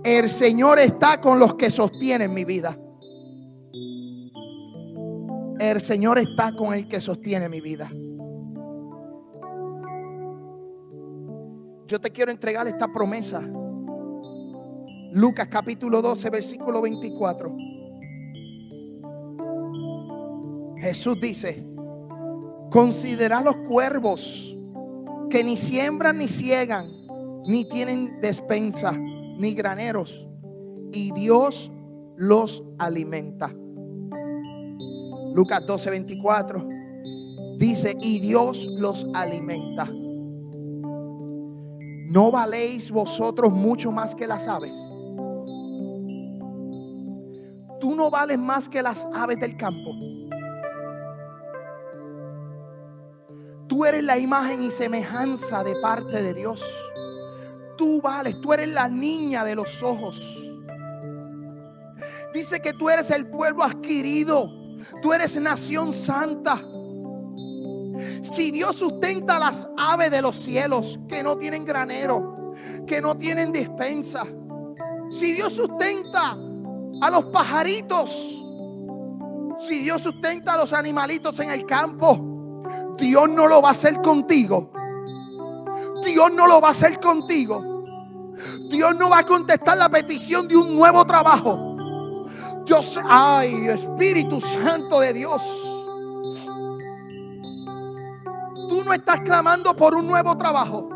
[0.03, 2.75] El Señor está con los que sostienen mi vida.
[5.59, 7.89] El Señor está con el que sostiene mi vida.
[11.87, 13.41] Yo te quiero entregar esta promesa.
[15.13, 17.57] Lucas capítulo 12, versículo 24.
[20.81, 21.63] Jesús dice,
[22.71, 24.57] considera los cuervos
[25.31, 26.89] que ni siembran ni ciegan,
[27.47, 30.27] ni tienen despensa, ni graneros,
[30.93, 31.71] y Dios
[32.17, 33.51] los alimenta.
[35.35, 36.69] Lucas 12, 24.
[37.59, 39.89] Dice, y Dios los alimenta.
[42.09, 44.73] ¿No valéis vosotros mucho más que las aves?
[47.81, 49.91] Tú no vales más que las aves del campo.
[53.67, 56.63] Tú eres la imagen y semejanza de parte de Dios.
[57.77, 60.41] Tú vales, tú eres la niña de los ojos.
[62.33, 64.64] Dice que tú eres el pueblo adquirido.
[65.03, 66.63] Tú eres nación santa.
[68.23, 72.35] Si Dios sustenta las aves de los cielos que no tienen granero,
[72.87, 74.25] que no tienen despensa.
[75.11, 76.37] Si Dios sustenta
[77.01, 78.11] a los pajaritos.
[79.69, 82.63] Si Dios sustenta a los animalitos en el campo,
[82.99, 84.71] Dios no lo va a hacer contigo.
[86.05, 87.73] Dios no lo va a hacer contigo.
[88.69, 91.74] Dios no va a contestar la petición de un nuevo trabajo.
[92.65, 95.43] Yo sé, ay, Espíritu Santo de Dios.
[98.69, 100.89] Tú no estás clamando por un nuevo trabajo.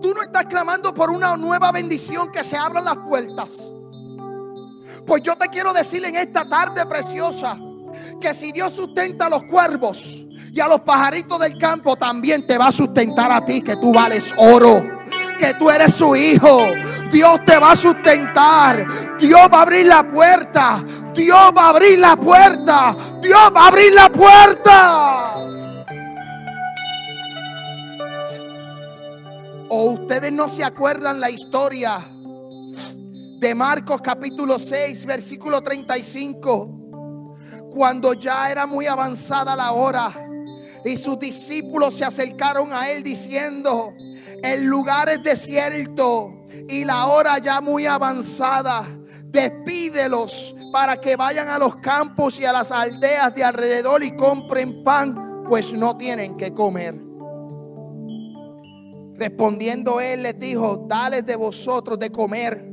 [0.00, 3.50] Tú no estás clamando por una nueva bendición que se abran las puertas.
[5.06, 7.58] Pues yo te quiero decir en esta tarde preciosa
[8.20, 10.06] que si Dios sustenta a los cuervos
[10.52, 13.92] y a los pajaritos del campo, también te va a sustentar a ti, que tú
[13.92, 14.82] vales oro,
[15.42, 16.68] que tú eres su hijo.
[17.10, 18.86] Dios te va a sustentar.
[19.18, 20.84] Dios va a abrir la puerta.
[21.14, 22.96] Dios va a abrir la puerta.
[23.20, 25.34] Dios va a abrir la puerta.
[29.68, 31.98] ¿O ustedes no se acuerdan la historia
[33.40, 36.66] de Marcos capítulo 6, versículo 35,
[37.74, 40.12] cuando ya era muy avanzada la hora
[40.84, 43.94] y sus discípulos se acercaron a él diciendo,
[44.42, 48.88] el lugar es desierto y la hora ya muy avanzada,
[49.30, 54.82] despídelos para que vayan a los campos y a las aldeas de alrededor y compren
[54.82, 56.94] pan, pues no tienen que comer.
[59.18, 62.71] Respondiendo él les dijo, dales de vosotros de comer.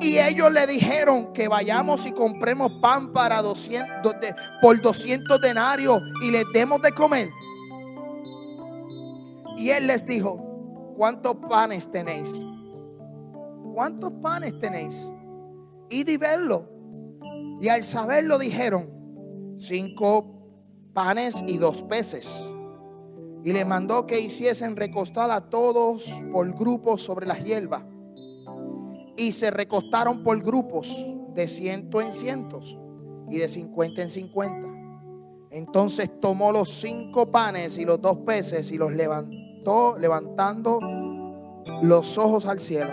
[0.00, 4.16] Y ellos le dijeron que vayamos y compremos pan para 200,
[4.60, 7.30] por 200 denarios y les demos de comer.
[9.56, 10.36] Y él les dijo,
[10.96, 12.28] ¿cuántos panes tenéis?
[13.74, 14.96] ¿Cuántos panes tenéis?
[15.88, 16.68] Y y verlo.
[17.60, 18.86] Y al saberlo dijeron,
[19.60, 20.26] cinco
[20.92, 22.28] panes y dos peces.
[23.44, 27.82] Y le mandó que hiciesen recostar a todos por grupos sobre las hierbas
[29.16, 30.88] y se recostaron por grupos
[31.34, 32.78] de ciento en cientos
[33.28, 34.68] y de cincuenta en cincuenta.
[35.50, 40.78] Entonces tomó los cinco panes y los dos peces y los levantó, levantando
[41.82, 42.90] los ojos al cielo.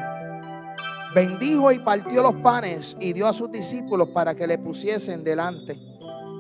[1.15, 5.79] Bendijo y partió los panes y dio a sus discípulos para que le pusiesen delante.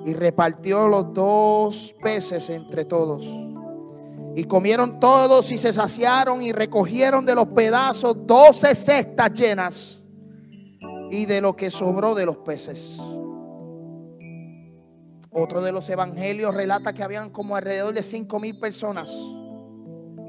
[0.05, 3.48] Y repartió los dos peces entre todos.
[4.35, 9.99] Y comieron todos y se saciaron y recogieron de los pedazos doce cestas llenas
[11.11, 12.97] y de lo que sobró de los peces.
[15.31, 19.09] Otro de los evangelios relata que habían como alrededor de cinco mil personas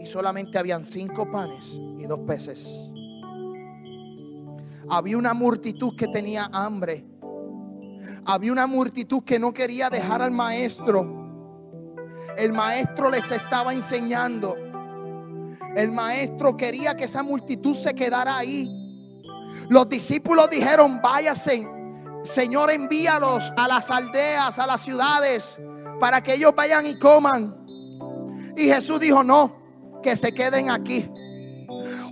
[0.01, 1.65] y solamente habían cinco panes
[1.99, 2.69] y dos peces.
[4.91, 7.05] Había una multitud que tenía hambre.
[8.25, 11.20] Había una multitud que no quería dejar al maestro
[12.37, 14.57] el maestro les estaba enseñando.
[15.77, 18.69] El maestro quería que esa multitud se quedara ahí.
[19.69, 21.67] Los discípulos dijeron, váyase,
[22.25, 25.57] Señor, envíalos a las aldeas, a las ciudades,
[26.01, 27.57] para que ellos vayan y coman.
[28.57, 31.09] Y Jesús dijo, no, que se queden aquí.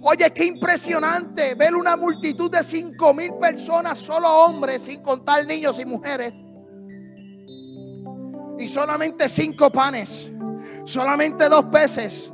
[0.02, 5.78] Oye, qué impresionante ver una multitud de cinco mil personas, solo hombres, sin contar niños
[5.80, 6.32] y mujeres
[8.58, 10.28] y solamente cinco panes,
[10.84, 12.30] solamente dos peces.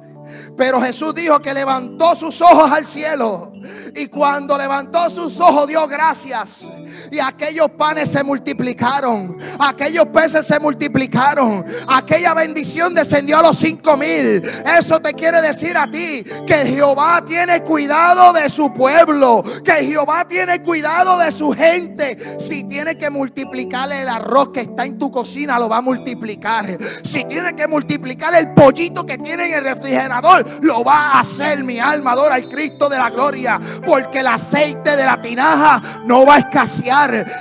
[0.57, 3.53] Pero Jesús dijo que levantó sus ojos al cielo.
[3.95, 6.67] Y cuando levantó sus ojos dio gracias.
[7.11, 9.39] Y aquellos panes se multiplicaron.
[9.59, 11.65] Aquellos peces se multiplicaron.
[11.89, 14.43] Aquella bendición descendió a los cinco mil.
[14.79, 19.43] Eso te quiere decir a ti que Jehová tiene cuidado de su pueblo.
[19.65, 22.19] Que Jehová tiene cuidado de su gente.
[22.41, 26.79] Si tiene que multiplicar el arroz que está en tu cocina, lo va a multiplicar.
[27.03, 31.63] Si tiene que multiplicar el pollito que tiene en el refrigerador, lo va a hacer.
[31.65, 33.61] Mi alma adora al Cristo de la gloria.
[33.85, 36.94] Porque el aceite de la tinaja no va a escasear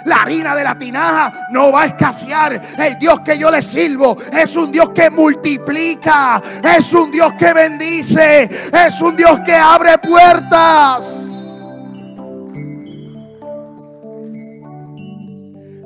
[0.06, 2.62] la harina de la tinaja no va a escasear.
[2.78, 7.54] El Dios que yo le sirvo es un Dios que multiplica, es un Dios que
[7.54, 11.24] bendice, es un Dios que abre puertas.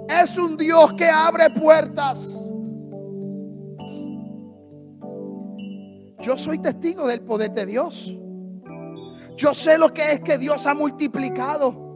[0.09, 2.17] Es un Dios que abre puertas.
[6.19, 8.11] Yo soy testigo del poder de Dios.
[9.37, 11.86] Yo sé lo que es que Dios ha multiplicado.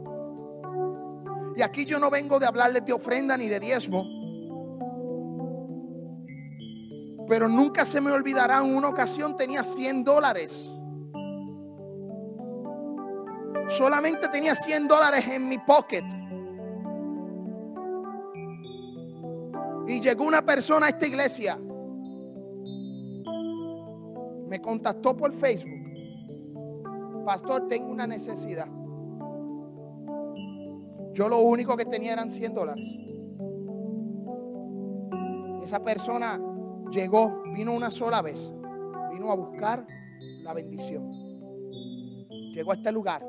[1.56, 4.04] Y aquí yo no vengo de hablarles de ofrenda ni de diezmo.
[7.28, 10.70] Pero nunca se me olvidará, en una ocasión tenía 100 dólares.
[13.68, 16.04] Solamente tenía 100 dólares en mi pocket.
[19.88, 21.58] Y llegó una persona a esta iglesia.
[24.48, 25.80] Me contactó por Facebook.
[27.24, 28.66] Pastor, tengo una necesidad.
[31.14, 32.88] Yo lo único que tenía eran 100 dólares.
[35.62, 36.38] Esa persona
[36.90, 38.38] llegó, vino una sola vez.
[39.12, 39.86] Vino a buscar
[40.42, 41.38] la bendición.
[42.54, 43.22] Llegó a este lugar.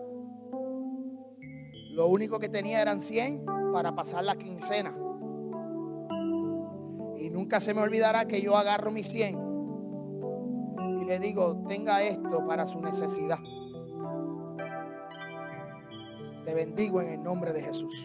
[1.91, 4.93] Lo único que tenía eran 100 para pasar la quincena.
[7.19, 9.53] Y nunca se me olvidará que yo agarro mis 100
[11.01, 13.39] y le digo, tenga esto para su necesidad.
[16.45, 17.95] Te bendigo en el nombre de Jesús.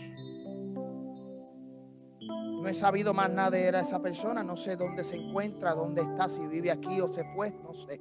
[2.61, 4.43] No he sabido más nada de esa persona.
[4.43, 7.51] No sé dónde se encuentra, dónde está, si vive aquí o se fue.
[7.51, 8.01] No sé.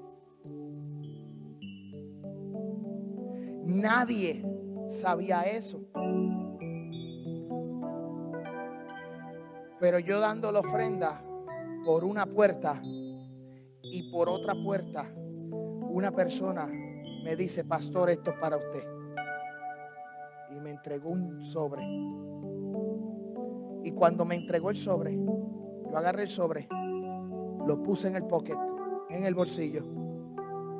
[3.66, 4.42] Nadie
[5.02, 5.80] sabía eso.
[9.80, 11.24] Pero yo dando la ofrenda
[11.86, 15.10] por una puerta y por otra puerta,
[15.92, 18.97] una persona me dice, pastor, esto es para usted.
[20.78, 21.82] Entregó un sobre.
[23.84, 26.68] Y cuando me entregó el sobre, yo agarré el sobre,
[27.66, 28.56] lo puse en el pocket,
[29.10, 29.82] en el bolsillo,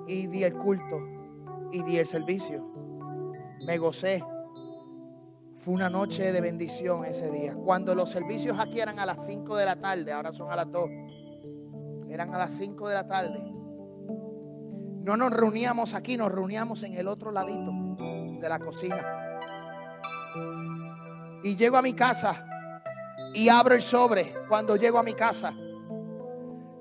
[0.06, 1.00] y di el culto,
[1.72, 2.72] y di el servicio.
[3.66, 4.24] Me gocé.
[5.58, 7.56] Fue una noche de bendición ese día.
[7.56, 10.72] Cuando los servicios aquí eran a las 5 de la tarde, ahora son a las
[10.72, 10.90] 2.
[12.12, 13.40] Eran a las 5 de la tarde.
[15.04, 17.72] No nos reuníamos aquí, nos reuníamos en el otro ladito
[18.40, 19.27] de la cocina.
[21.44, 22.44] Y llego a mi casa
[23.34, 25.54] y abro el sobre cuando llego a mi casa.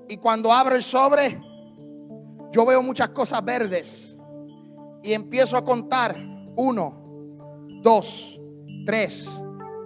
[0.07, 1.39] Y cuando abro el sobre,
[2.51, 4.17] yo veo muchas cosas verdes.
[5.03, 6.17] Y empiezo a contar.
[6.59, 7.03] Uno,
[7.83, 8.35] dos,
[8.83, 9.29] tres,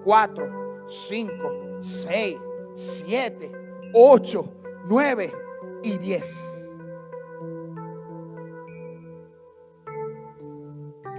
[0.05, 2.37] cuatro, cinco, seis,
[2.77, 3.51] siete,
[3.93, 4.45] ocho,
[4.85, 5.33] nueve
[5.83, 6.33] y diez.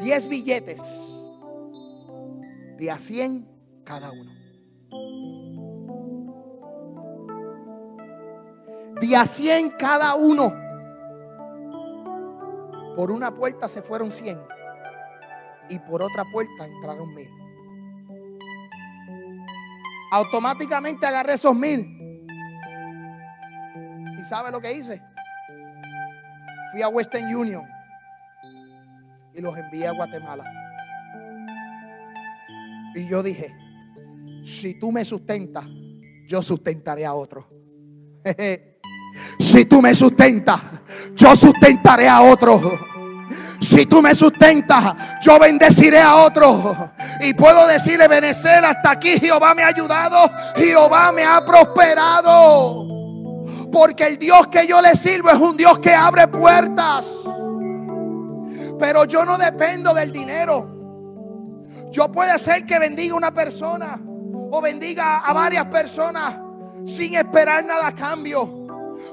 [0.00, 1.11] Diez billetes
[2.82, 3.48] de a cien
[3.84, 4.32] cada uno.
[9.00, 10.52] De a cien cada uno.
[12.96, 14.36] Por una puerta se fueron cien
[15.68, 17.30] y por otra puerta entraron mil.
[20.10, 21.86] Automáticamente agarré esos mil.
[24.20, 25.00] ¿Y sabe lo que hice?
[26.72, 27.64] Fui a Western Union
[29.34, 30.61] y los envié a Guatemala.
[32.94, 33.54] Y yo dije,
[34.44, 35.64] si tú me sustentas,
[36.26, 37.48] yo sustentaré a otro.
[39.38, 40.60] si tú me sustentas,
[41.16, 42.78] yo sustentaré a otro.
[43.60, 46.76] Si tú me sustentas, yo bendeciré a otros.
[47.20, 52.88] Y puedo decirle, benecer hasta aquí Jehová me ha ayudado, Jehová me ha prosperado.
[53.72, 57.06] Porque el Dios que yo le sirvo es un Dios que abre puertas.
[58.78, 60.71] Pero yo no dependo del dinero.
[61.92, 63.98] Yo puede ser que bendiga una persona
[64.50, 66.34] o bendiga a varias personas
[66.86, 68.48] sin esperar nada a cambio.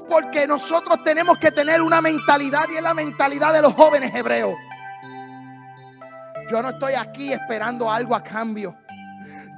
[0.08, 4.54] Porque nosotros tenemos que tener una mentalidad y es la mentalidad de los jóvenes hebreos.
[6.50, 8.74] Yo no estoy aquí esperando algo a cambio.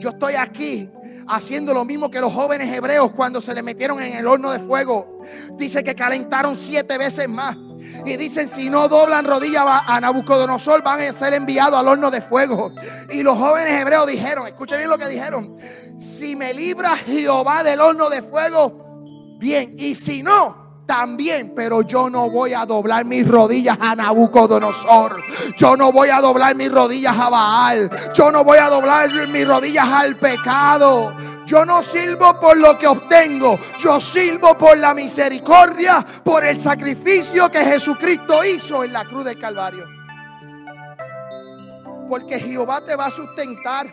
[0.00, 0.90] Yo estoy aquí
[1.28, 4.58] haciendo lo mismo que los jóvenes hebreos cuando se le metieron en el horno de
[4.58, 5.20] fuego.
[5.56, 7.56] Dice que calentaron siete veces más.
[8.04, 12.20] Y dicen, si no doblan rodillas a Nabucodonosor, van a ser enviados al horno de
[12.20, 12.72] fuego.
[13.10, 15.56] Y los jóvenes hebreos dijeron, escuchen bien lo que dijeron,
[15.98, 19.70] si me libra Jehová del horno de fuego, bien.
[19.72, 25.16] Y si no, también, pero yo no voy a doblar mis rodillas a Nabucodonosor.
[25.56, 27.90] Yo no voy a doblar mis rodillas a Baal.
[28.14, 31.14] Yo no voy a doblar mis rodillas al pecado.
[31.52, 33.58] Yo no sirvo por lo que obtengo.
[33.78, 39.38] Yo sirvo por la misericordia, por el sacrificio que Jesucristo hizo en la cruz del
[39.38, 39.86] Calvario.
[42.08, 43.86] Porque Jehová te va a sustentar.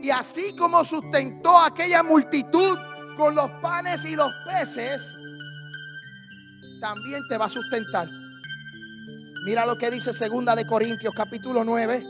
[0.00, 2.78] Y así como sustentó a aquella multitud
[3.16, 5.02] con los panes y los peces,
[6.80, 8.08] también te va a sustentar.
[9.44, 12.06] Mira lo que dice segunda de Corintios capítulo 9,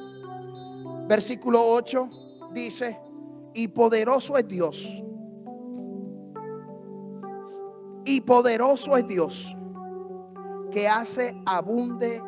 [1.09, 2.11] versículo 8,
[2.53, 2.99] dice,
[3.55, 4.89] "Y poderoso es Dios.
[8.05, 9.57] Y poderoso es Dios
[10.73, 12.23] que hace abunde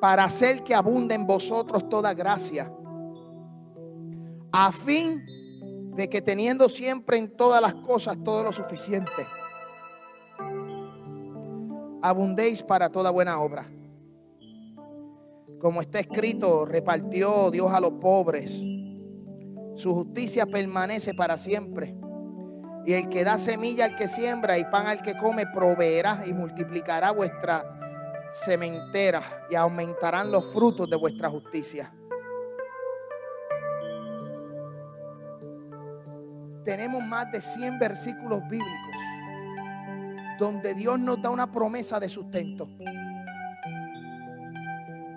[0.00, 2.70] para hacer que abunde en vosotros toda gracia,
[4.52, 5.24] a fin
[5.94, 9.26] de que teniendo siempre en todas las cosas todo lo suficiente,
[12.02, 13.66] abundéis para toda buena obra.
[15.60, 18.69] Como está escrito, repartió Dios a los pobres.
[19.80, 21.94] Su justicia permanece para siempre.
[22.84, 26.34] Y el que da semilla al que siembra y pan al que come, proveerá y
[26.34, 27.64] multiplicará vuestra
[28.44, 31.90] sementera y aumentarán los frutos de vuestra justicia.
[36.62, 38.96] Tenemos más de 100 versículos bíblicos
[40.38, 42.68] donde Dios nos da una promesa de sustento.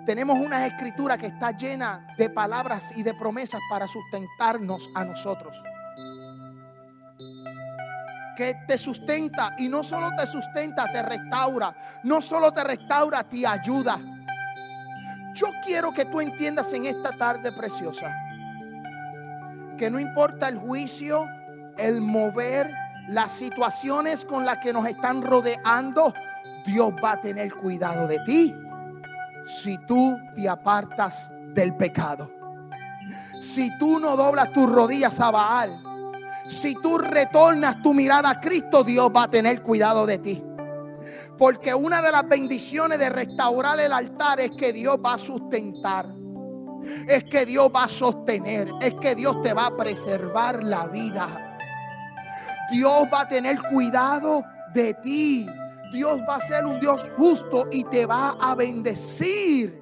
[0.04, 5.62] Tenemos una escritura que está llena de palabras y de promesas para sustentarnos a nosotros.
[8.36, 11.74] Que te sustenta y no solo te sustenta, te restaura.
[12.02, 13.98] No solo te restaura, te ayuda.
[15.34, 18.14] Yo quiero que tú entiendas en esta tarde preciosa
[19.78, 21.26] que no importa el juicio,
[21.76, 22.72] el mover,
[23.08, 26.14] las situaciones con las que nos están rodeando,
[26.64, 28.54] Dios va a tener cuidado de ti
[29.46, 32.30] si tú te apartas del pecado.
[33.40, 35.82] Si tú no doblas tus rodillas a Baal,
[36.48, 40.42] si tú retornas tu mirada a Cristo, Dios va a tener cuidado de ti.
[41.38, 46.06] Porque una de las bendiciones de restaurar el altar es que Dios va a sustentar.
[47.08, 48.70] Es que Dios va a sostener.
[48.80, 51.58] Es que Dios te va a preservar la vida.
[52.70, 55.46] Dios va a tener cuidado de ti.
[55.94, 59.80] Dios va a ser un Dios justo y te va a bendecir.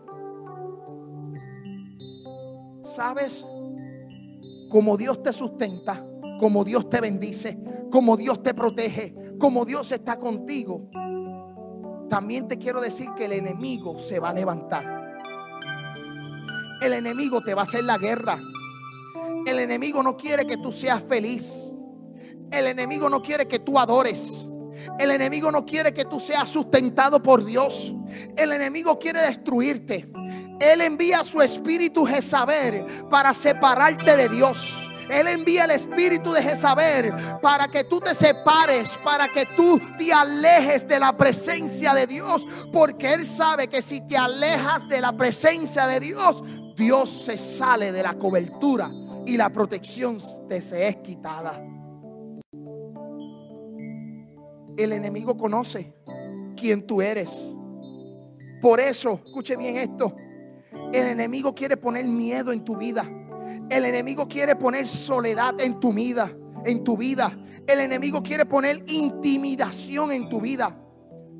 [2.84, 3.42] ¿Sabes?
[4.70, 6.04] Como Dios te sustenta,
[6.38, 7.58] como Dios te bendice,
[7.90, 10.90] como Dios te protege, como Dios está contigo.
[12.10, 14.84] También te quiero decir que el enemigo se va a levantar.
[16.82, 18.38] El enemigo te va a hacer la guerra.
[19.46, 21.54] El enemigo no quiere que tú seas feliz.
[22.50, 24.41] El enemigo no quiere que tú adores.
[24.98, 27.94] El enemigo no quiere que tú seas sustentado por Dios.
[28.36, 30.10] El enemigo quiere destruirte.
[30.60, 34.78] Él envía su espíritu Jezabel para separarte de Dios.
[35.10, 37.12] Él envía el espíritu de Jezabel
[37.42, 42.46] para que tú te separes, para que tú te alejes de la presencia de Dios.
[42.72, 46.42] Porque Él sabe que si te alejas de la presencia de Dios,
[46.76, 48.90] Dios se sale de la cobertura
[49.26, 50.18] y la protección
[50.48, 51.71] te se es quitada.
[54.76, 55.94] El enemigo conoce
[56.56, 57.30] quién tú eres.
[58.60, 60.14] Por eso, escuche bien esto,
[60.92, 63.04] el enemigo quiere poner miedo en tu vida.
[63.70, 66.30] El enemigo quiere poner soledad en tu vida,
[66.64, 67.36] en tu vida.
[67.66, 70.76] El enemigo quiere poner intimidación en tu vida,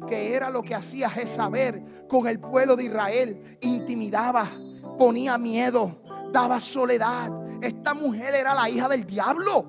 [0.09, 3.59] que era lo que hacía Jezabel con el pueblo de Israel.
[3.61, 4.51] Intimidaba,
[4.99, 6.01] ponía miedo,
[6.33, 7.31] daba soledad.
[7.63, 9.67] Esta mujer era la hija del diablo.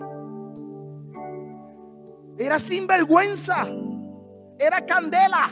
[2.44, 3.66] Era sinvergüenza.
[4.60, 5.50] Era candela.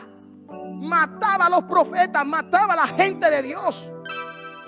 [0.74, 3.90] Mataba a los profetas, mataba a la gente de Dios.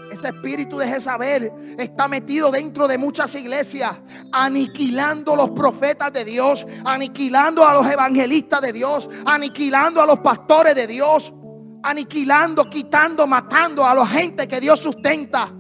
[0.10, 3.98] Ese espíritu de Jezabel está metido dentro de muchas iglesias,
[4.32, 10.20] aniquilando a los profetas de Dios, aniquilando a los evangelistas de Dios, aniquilando a los
[10.20, 11.34] pastores de Dios,
[11.82, 15.52] aniquilando, quitando, matando a la gente que Dios sustenta.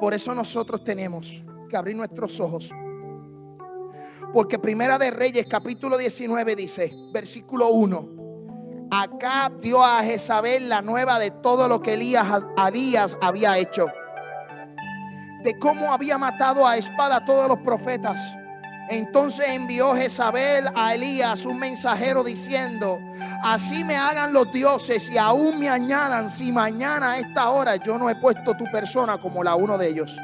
[0.00, 2.70] Por eso nosotros tenemos que abrir nuestros ojos
[4.36, 8.88] porque Primera de Reyes capítulo 19 dice, versículo 1.
[8.90, 13.86] Acá dio a Jezabel la nueva de todo lo que Elías, había hecho.
[15.42, 18.20] De cómo había matado a espada todos los profetas.
[18.90, 22.98] Entonces envió Jezabel a Elías un mensajero diciendo,
[23.42, 27.96] así me hagan los dioses y aún me añadan si mañana a esta hora yo
[27.96, 30.14] no he puesto tu persona como la uno de ellos.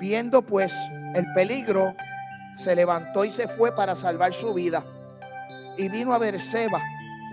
[0.00, 0.74] Viendo pues
[1.14, 1.94] el peligro,
[2.58, 4.84] se levantó y se fue para salvar su vida.
[5.76, 6.82] Y vino a Berseba,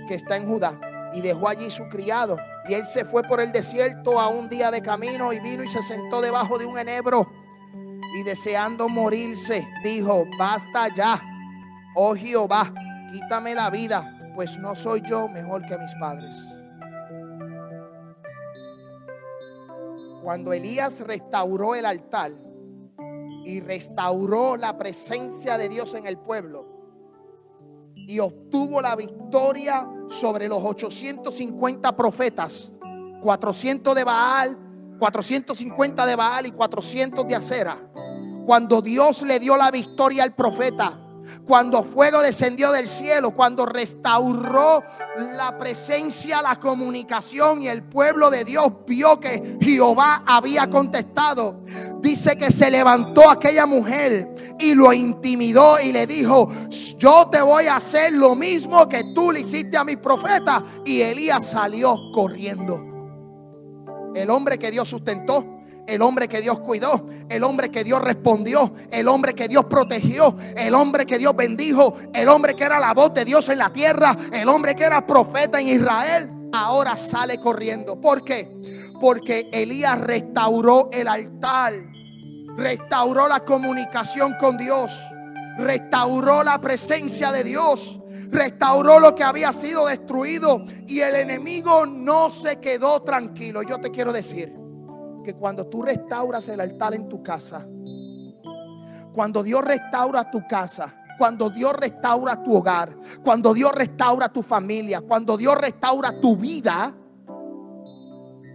[0.07, 0.79] que está en Judá,
[1.13, 2.37] y dejó allí su criado.
[2.67, 5.67] Y él se fue por el desierto a un día de camino y vino y
[5.67, 7.27] se sentó debajo de un enebro.
[8.17, 11.19] Y deseando morirse, dijo, basta ya,
[11.95, 12.71] oh Jehová,
[13.11, 16.35] quítame la vida, pues no soy yo mejor que mis padres.
[20.21, 22.31] Cuando Elías restauró el altar,
[23.45, 26.75] y restauró la presencia de Dios en el pueblo
[27.95, 32.71] y obtuvo la victoria sobre los 850 profetas,
[33.21, 34.57] 400 de Baal,
[34.99, 37.91] 450 de Baal y 400 de Acera.
[38.45, 40.99] Cuando Dios le dio la victoria al profeta,
[41.45, 44.83] cuando fuego descendió del cielo, cuando restauró
[45.33, 51.55] la presencia, la comunicación y el pueblo de Dios vio que Jehová había contestado,
[52.01, 54.25] dice que se levantó aquella mujer
[54.59, 56.49] y lo intimidó y le dijo,
[56.97, 60.63] yo te voy a hacer lo mismo que tú le hiciste a mi profeta.
[60.85, 62.79] Y Elías salió corriendo.
[64.15, 65.54] El hombre que Dios sustentó
[65.87, 70.35] el hombre que Dios cuidó, el hombre que Dios respondió, el hombre que Dios protegió,
[70.55, 73.71] el hombre que Dios bendijo, el hombre que era la voz de Dios en la
[73.71, 77.99] tierra, el hombre que era profeta en Israel, ahora sale corriendo.
[77.99, 78.49] ¿Por qué?
[78.99, 81.73] Porque Elías restauró el altar,
[82.57, 84.91] restauró la comunicación con Dios,
[85.57, 92.29] restauró la presencia de Dios restauró lo que había sido destruido y el enemigo no
[92.29, 93.61] se quedó tranquilo.
[93.63, 94.51] Yo te quiero decir,
[95.25, 97.65] que cuando tú restauras el altar en tu casa,
[99.13, 105.01] cuando Dios restaura tu casa, cuando Dios restaura tu hogar, cuando Dios restaura tu familia,
[105.01, 106.95] cuando Dios restaura tu vida,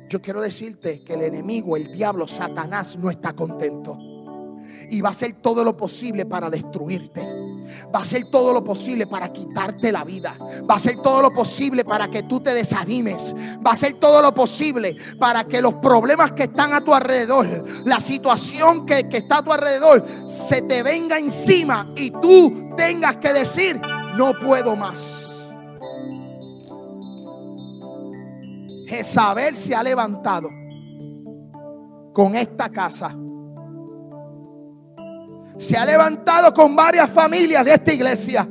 [0.08, 3.98] yo quiero decirte que el enemigo, el diablo, Satanás no está contento.
[4.90, 7.22] Y va a hacer todo lo posible para destruirte
[7.94, 10.36] va a hacer todo lo posible para quitarte la vida.
[10.68, 13.34] Va a hacer todo lo posible para que tú te desanimes.
[13.64, 17.46] Va a hacer todo lo posible para que los problemas que están a tu alrededor,
[17.84, 23.32] la situación que, está a tu alrededor, se te venga encima y tú tengas que
[23.32, 23.80] decir,
[24.16, 25.16] no puedo más.
[28.86, 30.48] Jezabel se ha levantado
[32.12, 33.14] con esta casa
[35.60, 38.48] se ha levantado con varias familias de esta iglesia.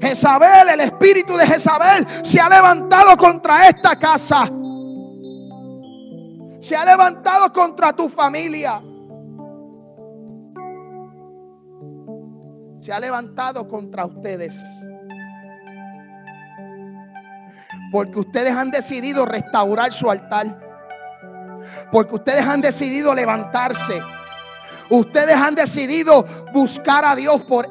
[0.00, 4.44] Jezabel, el espíritu de Jezabel, se ha levantado contra esta casa.
[6.60, 8.82] Se ha levantado contra tu familia.
[12.78, 14.54] Se ha levantado contra ustedes.
[17.90, 20.67] Porque ustedes han decidido restaurar su altar.
[21.90, 24.02] Porque ustedes han decidido levantarse.
[24.90, 27.68] Ustedes han decidido buscar a Dios por...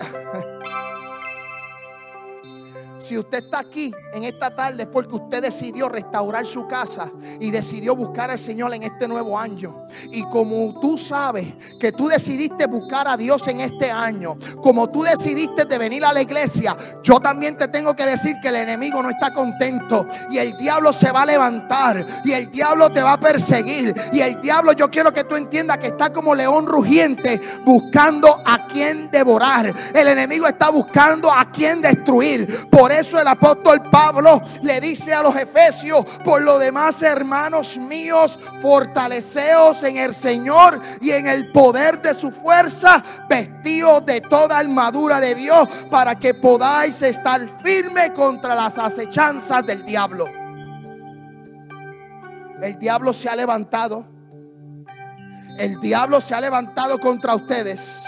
[3.08, 7.52] Si usted está aquí en esta tarde es porque usted decidió restaurar su casa y
[7.52, 9.88] decidió buscar al Señor en este nuevo año.
[10.12, 15.04] Y como tú sabes que tú decidiste buscar a Dios en este año, como tú
[15.04, 19.02] decidiste de venir a la iglesia, yo también te tengo que decir que el enemigo
[19.02, 23.14] no está contento y el diablo se va a levantar y el diablo te va
[23.14, 27.40] a perseguir y el diablo yo quiero que tú entiendas que está como león rugiente
[27.64, 29.74] buscando a quien devorar.
[29.94, 32.68] El enemigo está buscando a quien destruir.
[32.70, 38.38] Por eso el apóstol Pablo le dice a los efesios, por lo demás hermanos míos,
[38.62, 45.20] fortaleceos en el Señor y en el poder de su fuerza, vestidos de toda armadura
[45.20, 50.26] de Dios para que podáis estar firme contra las acechanzas del diablo.
[52.62, 54.06] El diablo se ha levantado.
[55.58, 58.04] El diablo se ha levantado contra ustedes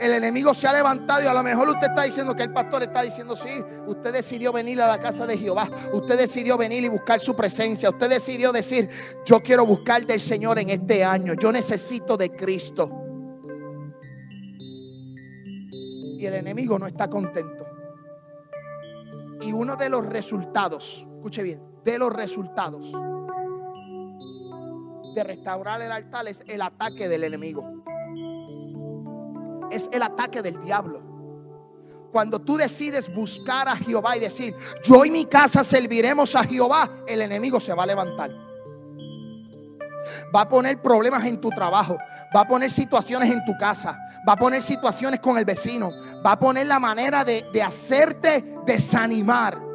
[0.00, 2.82] el enemigo se ha levantado y a lo mejor usted está diciendo que el pastor
[2.82, 6.88] está diciendo, sí, usted decidió venir a la casa de Jehová, usted decidió venir y
[6.88, 8.88] buscar su presencia, usted decidió decir,
[9.26, 12.88] yo quiero buscar del Señor en este año, yo necesito de Cristo.
[16.18, 17.66] Y el enemigo no está contento.
[19.42, 22.90] Y uno de los resultados, escuche bien, de los resultados
[25.14, 27.79] de restaurar el altar es el ataque del enemigo
[29.70, 31.00] es el ataque del diablo.
[32.12, 36.90] Cuando tú decides buscar a Jehová y decir, yo y mi casa serviremos a Jehová,
[37.06, 38.30] el enemigo se va a levantar.
[40.34, 41.96] Va a poner problemas en tu trabajo,
[42.34, 43.96] va a poner situaciones en tu casa,
[44.28, 45.90] va a poner situaciones con el vecino,
[46.24, 49.69] va a poner la manera de, de hacerte desanimar.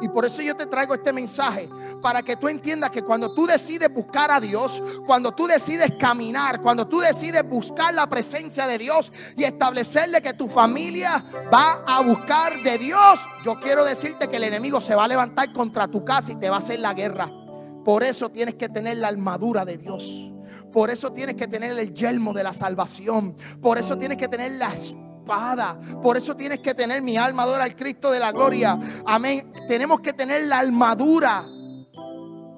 [0.00, 1.68] Y por eso yo te traigo este mensaje,
[2.02, 6.60] para que tú entiendas que cuando tú decides buscar a Dios, cuando tú decides caminar,
[6.60, 12.00] cuando tú decides buscar la presencia de Dios y establecerle que tu familia va a
[12.02, 16.04] buscar de Dios, yo quiero decirte que el enemigo se va a levantar contra tu
[16.04, 17.30] casa y te va a hacer la guerra.
[17.84, 20.30] Por eso tienes que tener la armadura de Dios.
[20.72, 23.36] Por eso tienes que tener el yelmo de la salvación.
[23.62, 24.74] Por eso tienes que tener la
[26.02, 28.78] por eso tienes que tener mi armadura al Cristo de la gloria.
[29.06, 29.50] Amén.
[29.68, 31.46] Tenemos que tener la armadura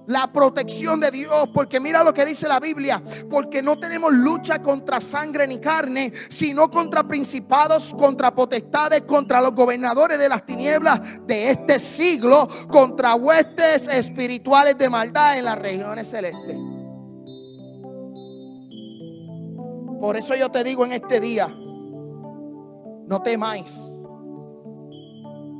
[0.06, 4.60] la protección de Dios, porque mira lo que dice la Biblia, porque no tenemos lucha
[4.60, 11.00] contra sangre ni carne, sino contra principados, contra potestades, contra los gobernadores de las tinieblas
[11.26, 16.56] de este siglo, contra huestes espirituales de maldad en las regiones celestes.
[20.00, 21.52] Por eso yo te digo en este día,
[23.07, 23.72] no temáis.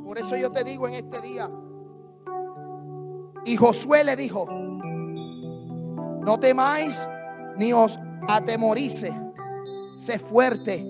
[0.05, 1.49] Por eso yo te digo en este día.
[3.45, 6.99] Y Josué le dijo, no temáis
[7.57, 9.13] ni os atemorice,
[9.97, 10.83] sé fuerte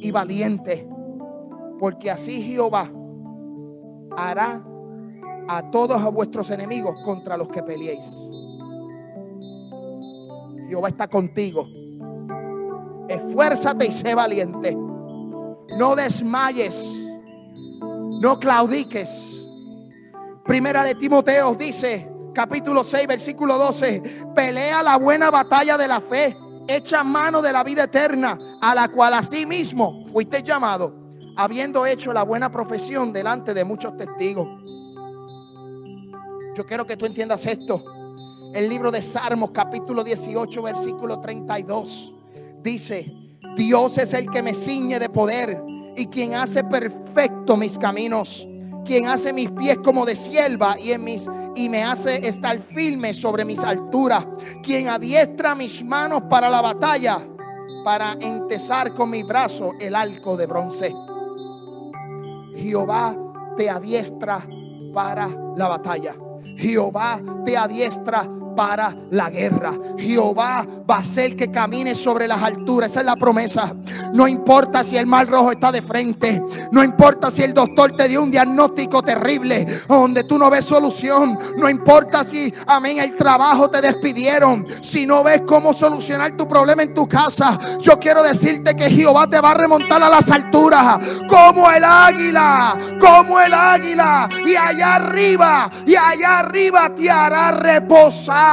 [0.00, 0.88] y valiente,
[1.80, 2.88] porque así Jehová
[4.16, 4.62] hará
[5.48, 8.04] a todos a vuestros enemigos contra los que peleéis.
[10.68, 11.66] Jehová está contigo.
[13.08, 14.76] Esfuérzate y sé valiente.
[15.76, 16.82] No desmayes.
[18.20, 19.10] No claudiques.
[20.44, 26.36] Primera de Timoteo dice, capítulo 6, versículo 12, pelea la buena batalla de la fe,
[26.66, 30.92] echa mano de la vida eterna, a la cual asimismo fuiste llamado,
[31.36, 34.48] habiendo hecho la buena profesión delante de muchos testigos.
[36.56, 37.84] Yo quiero que tú entiendas esto.
[38.54, 42.14] El libro de Salmos, capítulo 18, versículo 32,
[42.62, 43.12] dice,
[43.56, 45.60] Dios es el que me ciñe de poder
[45.96, 48.46] y quien hace perfecto mis caminos,
[48.86, 51.26] quien hace mis pies como de sierva y en mis
[51.58, 54.24] y me hace estar firme sobre mis alturas,
[54.62, 57.18] quien adiestra mis manos para la batalla,
[57.84, 60.94] para entesar con mi brazo el arco de bronce.
[62.54, 63.14] Jehová
[63.56, 64.46] te adiestra
[64.94, 66.14] para la batalla.
[66.56, 68.28] Jehová te adiestra
[68.58, 69.70] para la guerra.
[69.96, 72.90] Jehová va a hacer que camine sobre las alturas.
[72.90, 73.72] Esa es la promesa.
[74.12, 76.42] No importa si el mal rojo está de frente.
[76.72, 81.38] No importa si el doctor te dio un diagnóstico terrible donde tú no ves solución.
[81.56, 84.66] No importa si, amén, el trabajo te despidieron.
[84.82, 87.56] Si no ves cómo solucionar tu problema en tu casa.
[87.80, 90.98] Yo quiero decirte que Jehová te va a remontar a las alturas.
[91.28, 92.76] Como el águila.
[93.00, 94.28] Como el águila.
[94.44, 95.70] Y allá arriba.
[95.86, 98.47] Y allá arriba te hará reposar.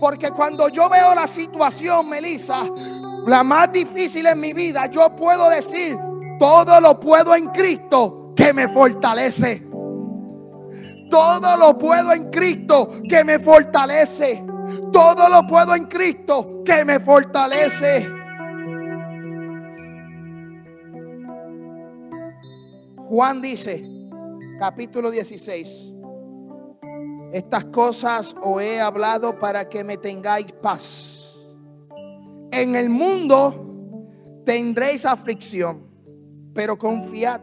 [0.00, 2.64] Porque cuando yo veo la situación, Melissa,
[3.26, 5.96] la más difícil en mi vida, yo puedo decir,
[6.40, 9.62] todo lo puedo en Cristo que me fortalece.
[11.08, 14.42] Todo lo puedo en Cristo que me fortalece.
[14.92, 18.08] Todo lo puedo en Cristo que me fortalece.
[22.96, 23.91] Juan dice,
[24.62, 25.92] capítulo 16.
[27.32, 31.34] Estas cosas os he hablado para que me tengáis paz.
[32.52, 33.90] En el mundo
[34.46, 35.84] tendréis aflicción,
[36.54, 37.40] pero confiad,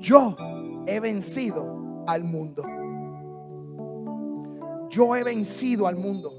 [0.00, 0.36] yo
[0.88, 2.64] he vencido al mundo.
[4.90, 6.32] Yo he vencido al mundo.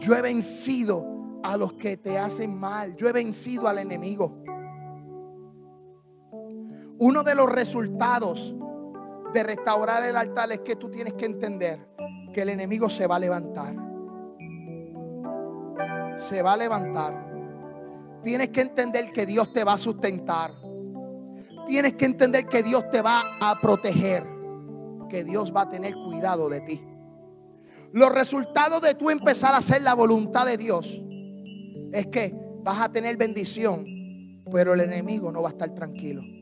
[0.00, 2.92] Yo he vencido a los que te hacen mal.
[2.96, 4.42] Yo he vencido al enemigo.
[6.98, 8.54] Uno de los resultados
[9.34, 11.78] de restaurar el altar es que tú tienes que entender
[12.32, 13.74] que el enemigo se va a levantar.
[16.16, 17.30] Se va a levantar.
[18.22, 20.54] Tienes que entender que Dios te va a sustentar.
[21.68, 24.24] Tienes que entender que Dios te va a proteger.
[25.10, 26.82] Que Dios va a tener cuidado de ti.
[27.92, 30.98] Los resultados de tú empezar a hacer la voluntad de Dios
[31.92, 32.32] es que
[32.62, 33.84] vas a tener bendición,
[34.50, 36.35] pero el enemigo no va a estar tranquilo.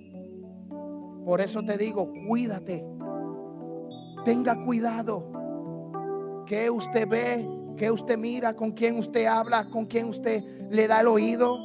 [1.25, 2.85] Por eso te digo, cuídate.
[4.25, 6.45] Tenga cuidado.
[6.47, 7.47] Que usted ve,
[7.79, 11.59] que usted mira, con quién usted habla, con quién usted le da el oído.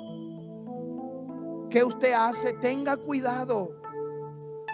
[1.70, 2.53] ¿Qué usted hace?
[2.53, 3.72] Tenga cuidado.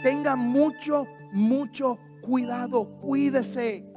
[0.03, 2.85] Tenga mucho, mucho cuidado.
[3.01, 3.91] Cuídese.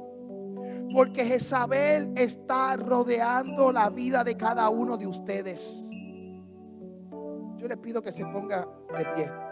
[0.93, 5.79] Porque Jezabel está rodeando la vida de cada uno de ustedes.
[7.57, 8.67] Yo le pido que se ponga
[8.97, 9.48] de pie.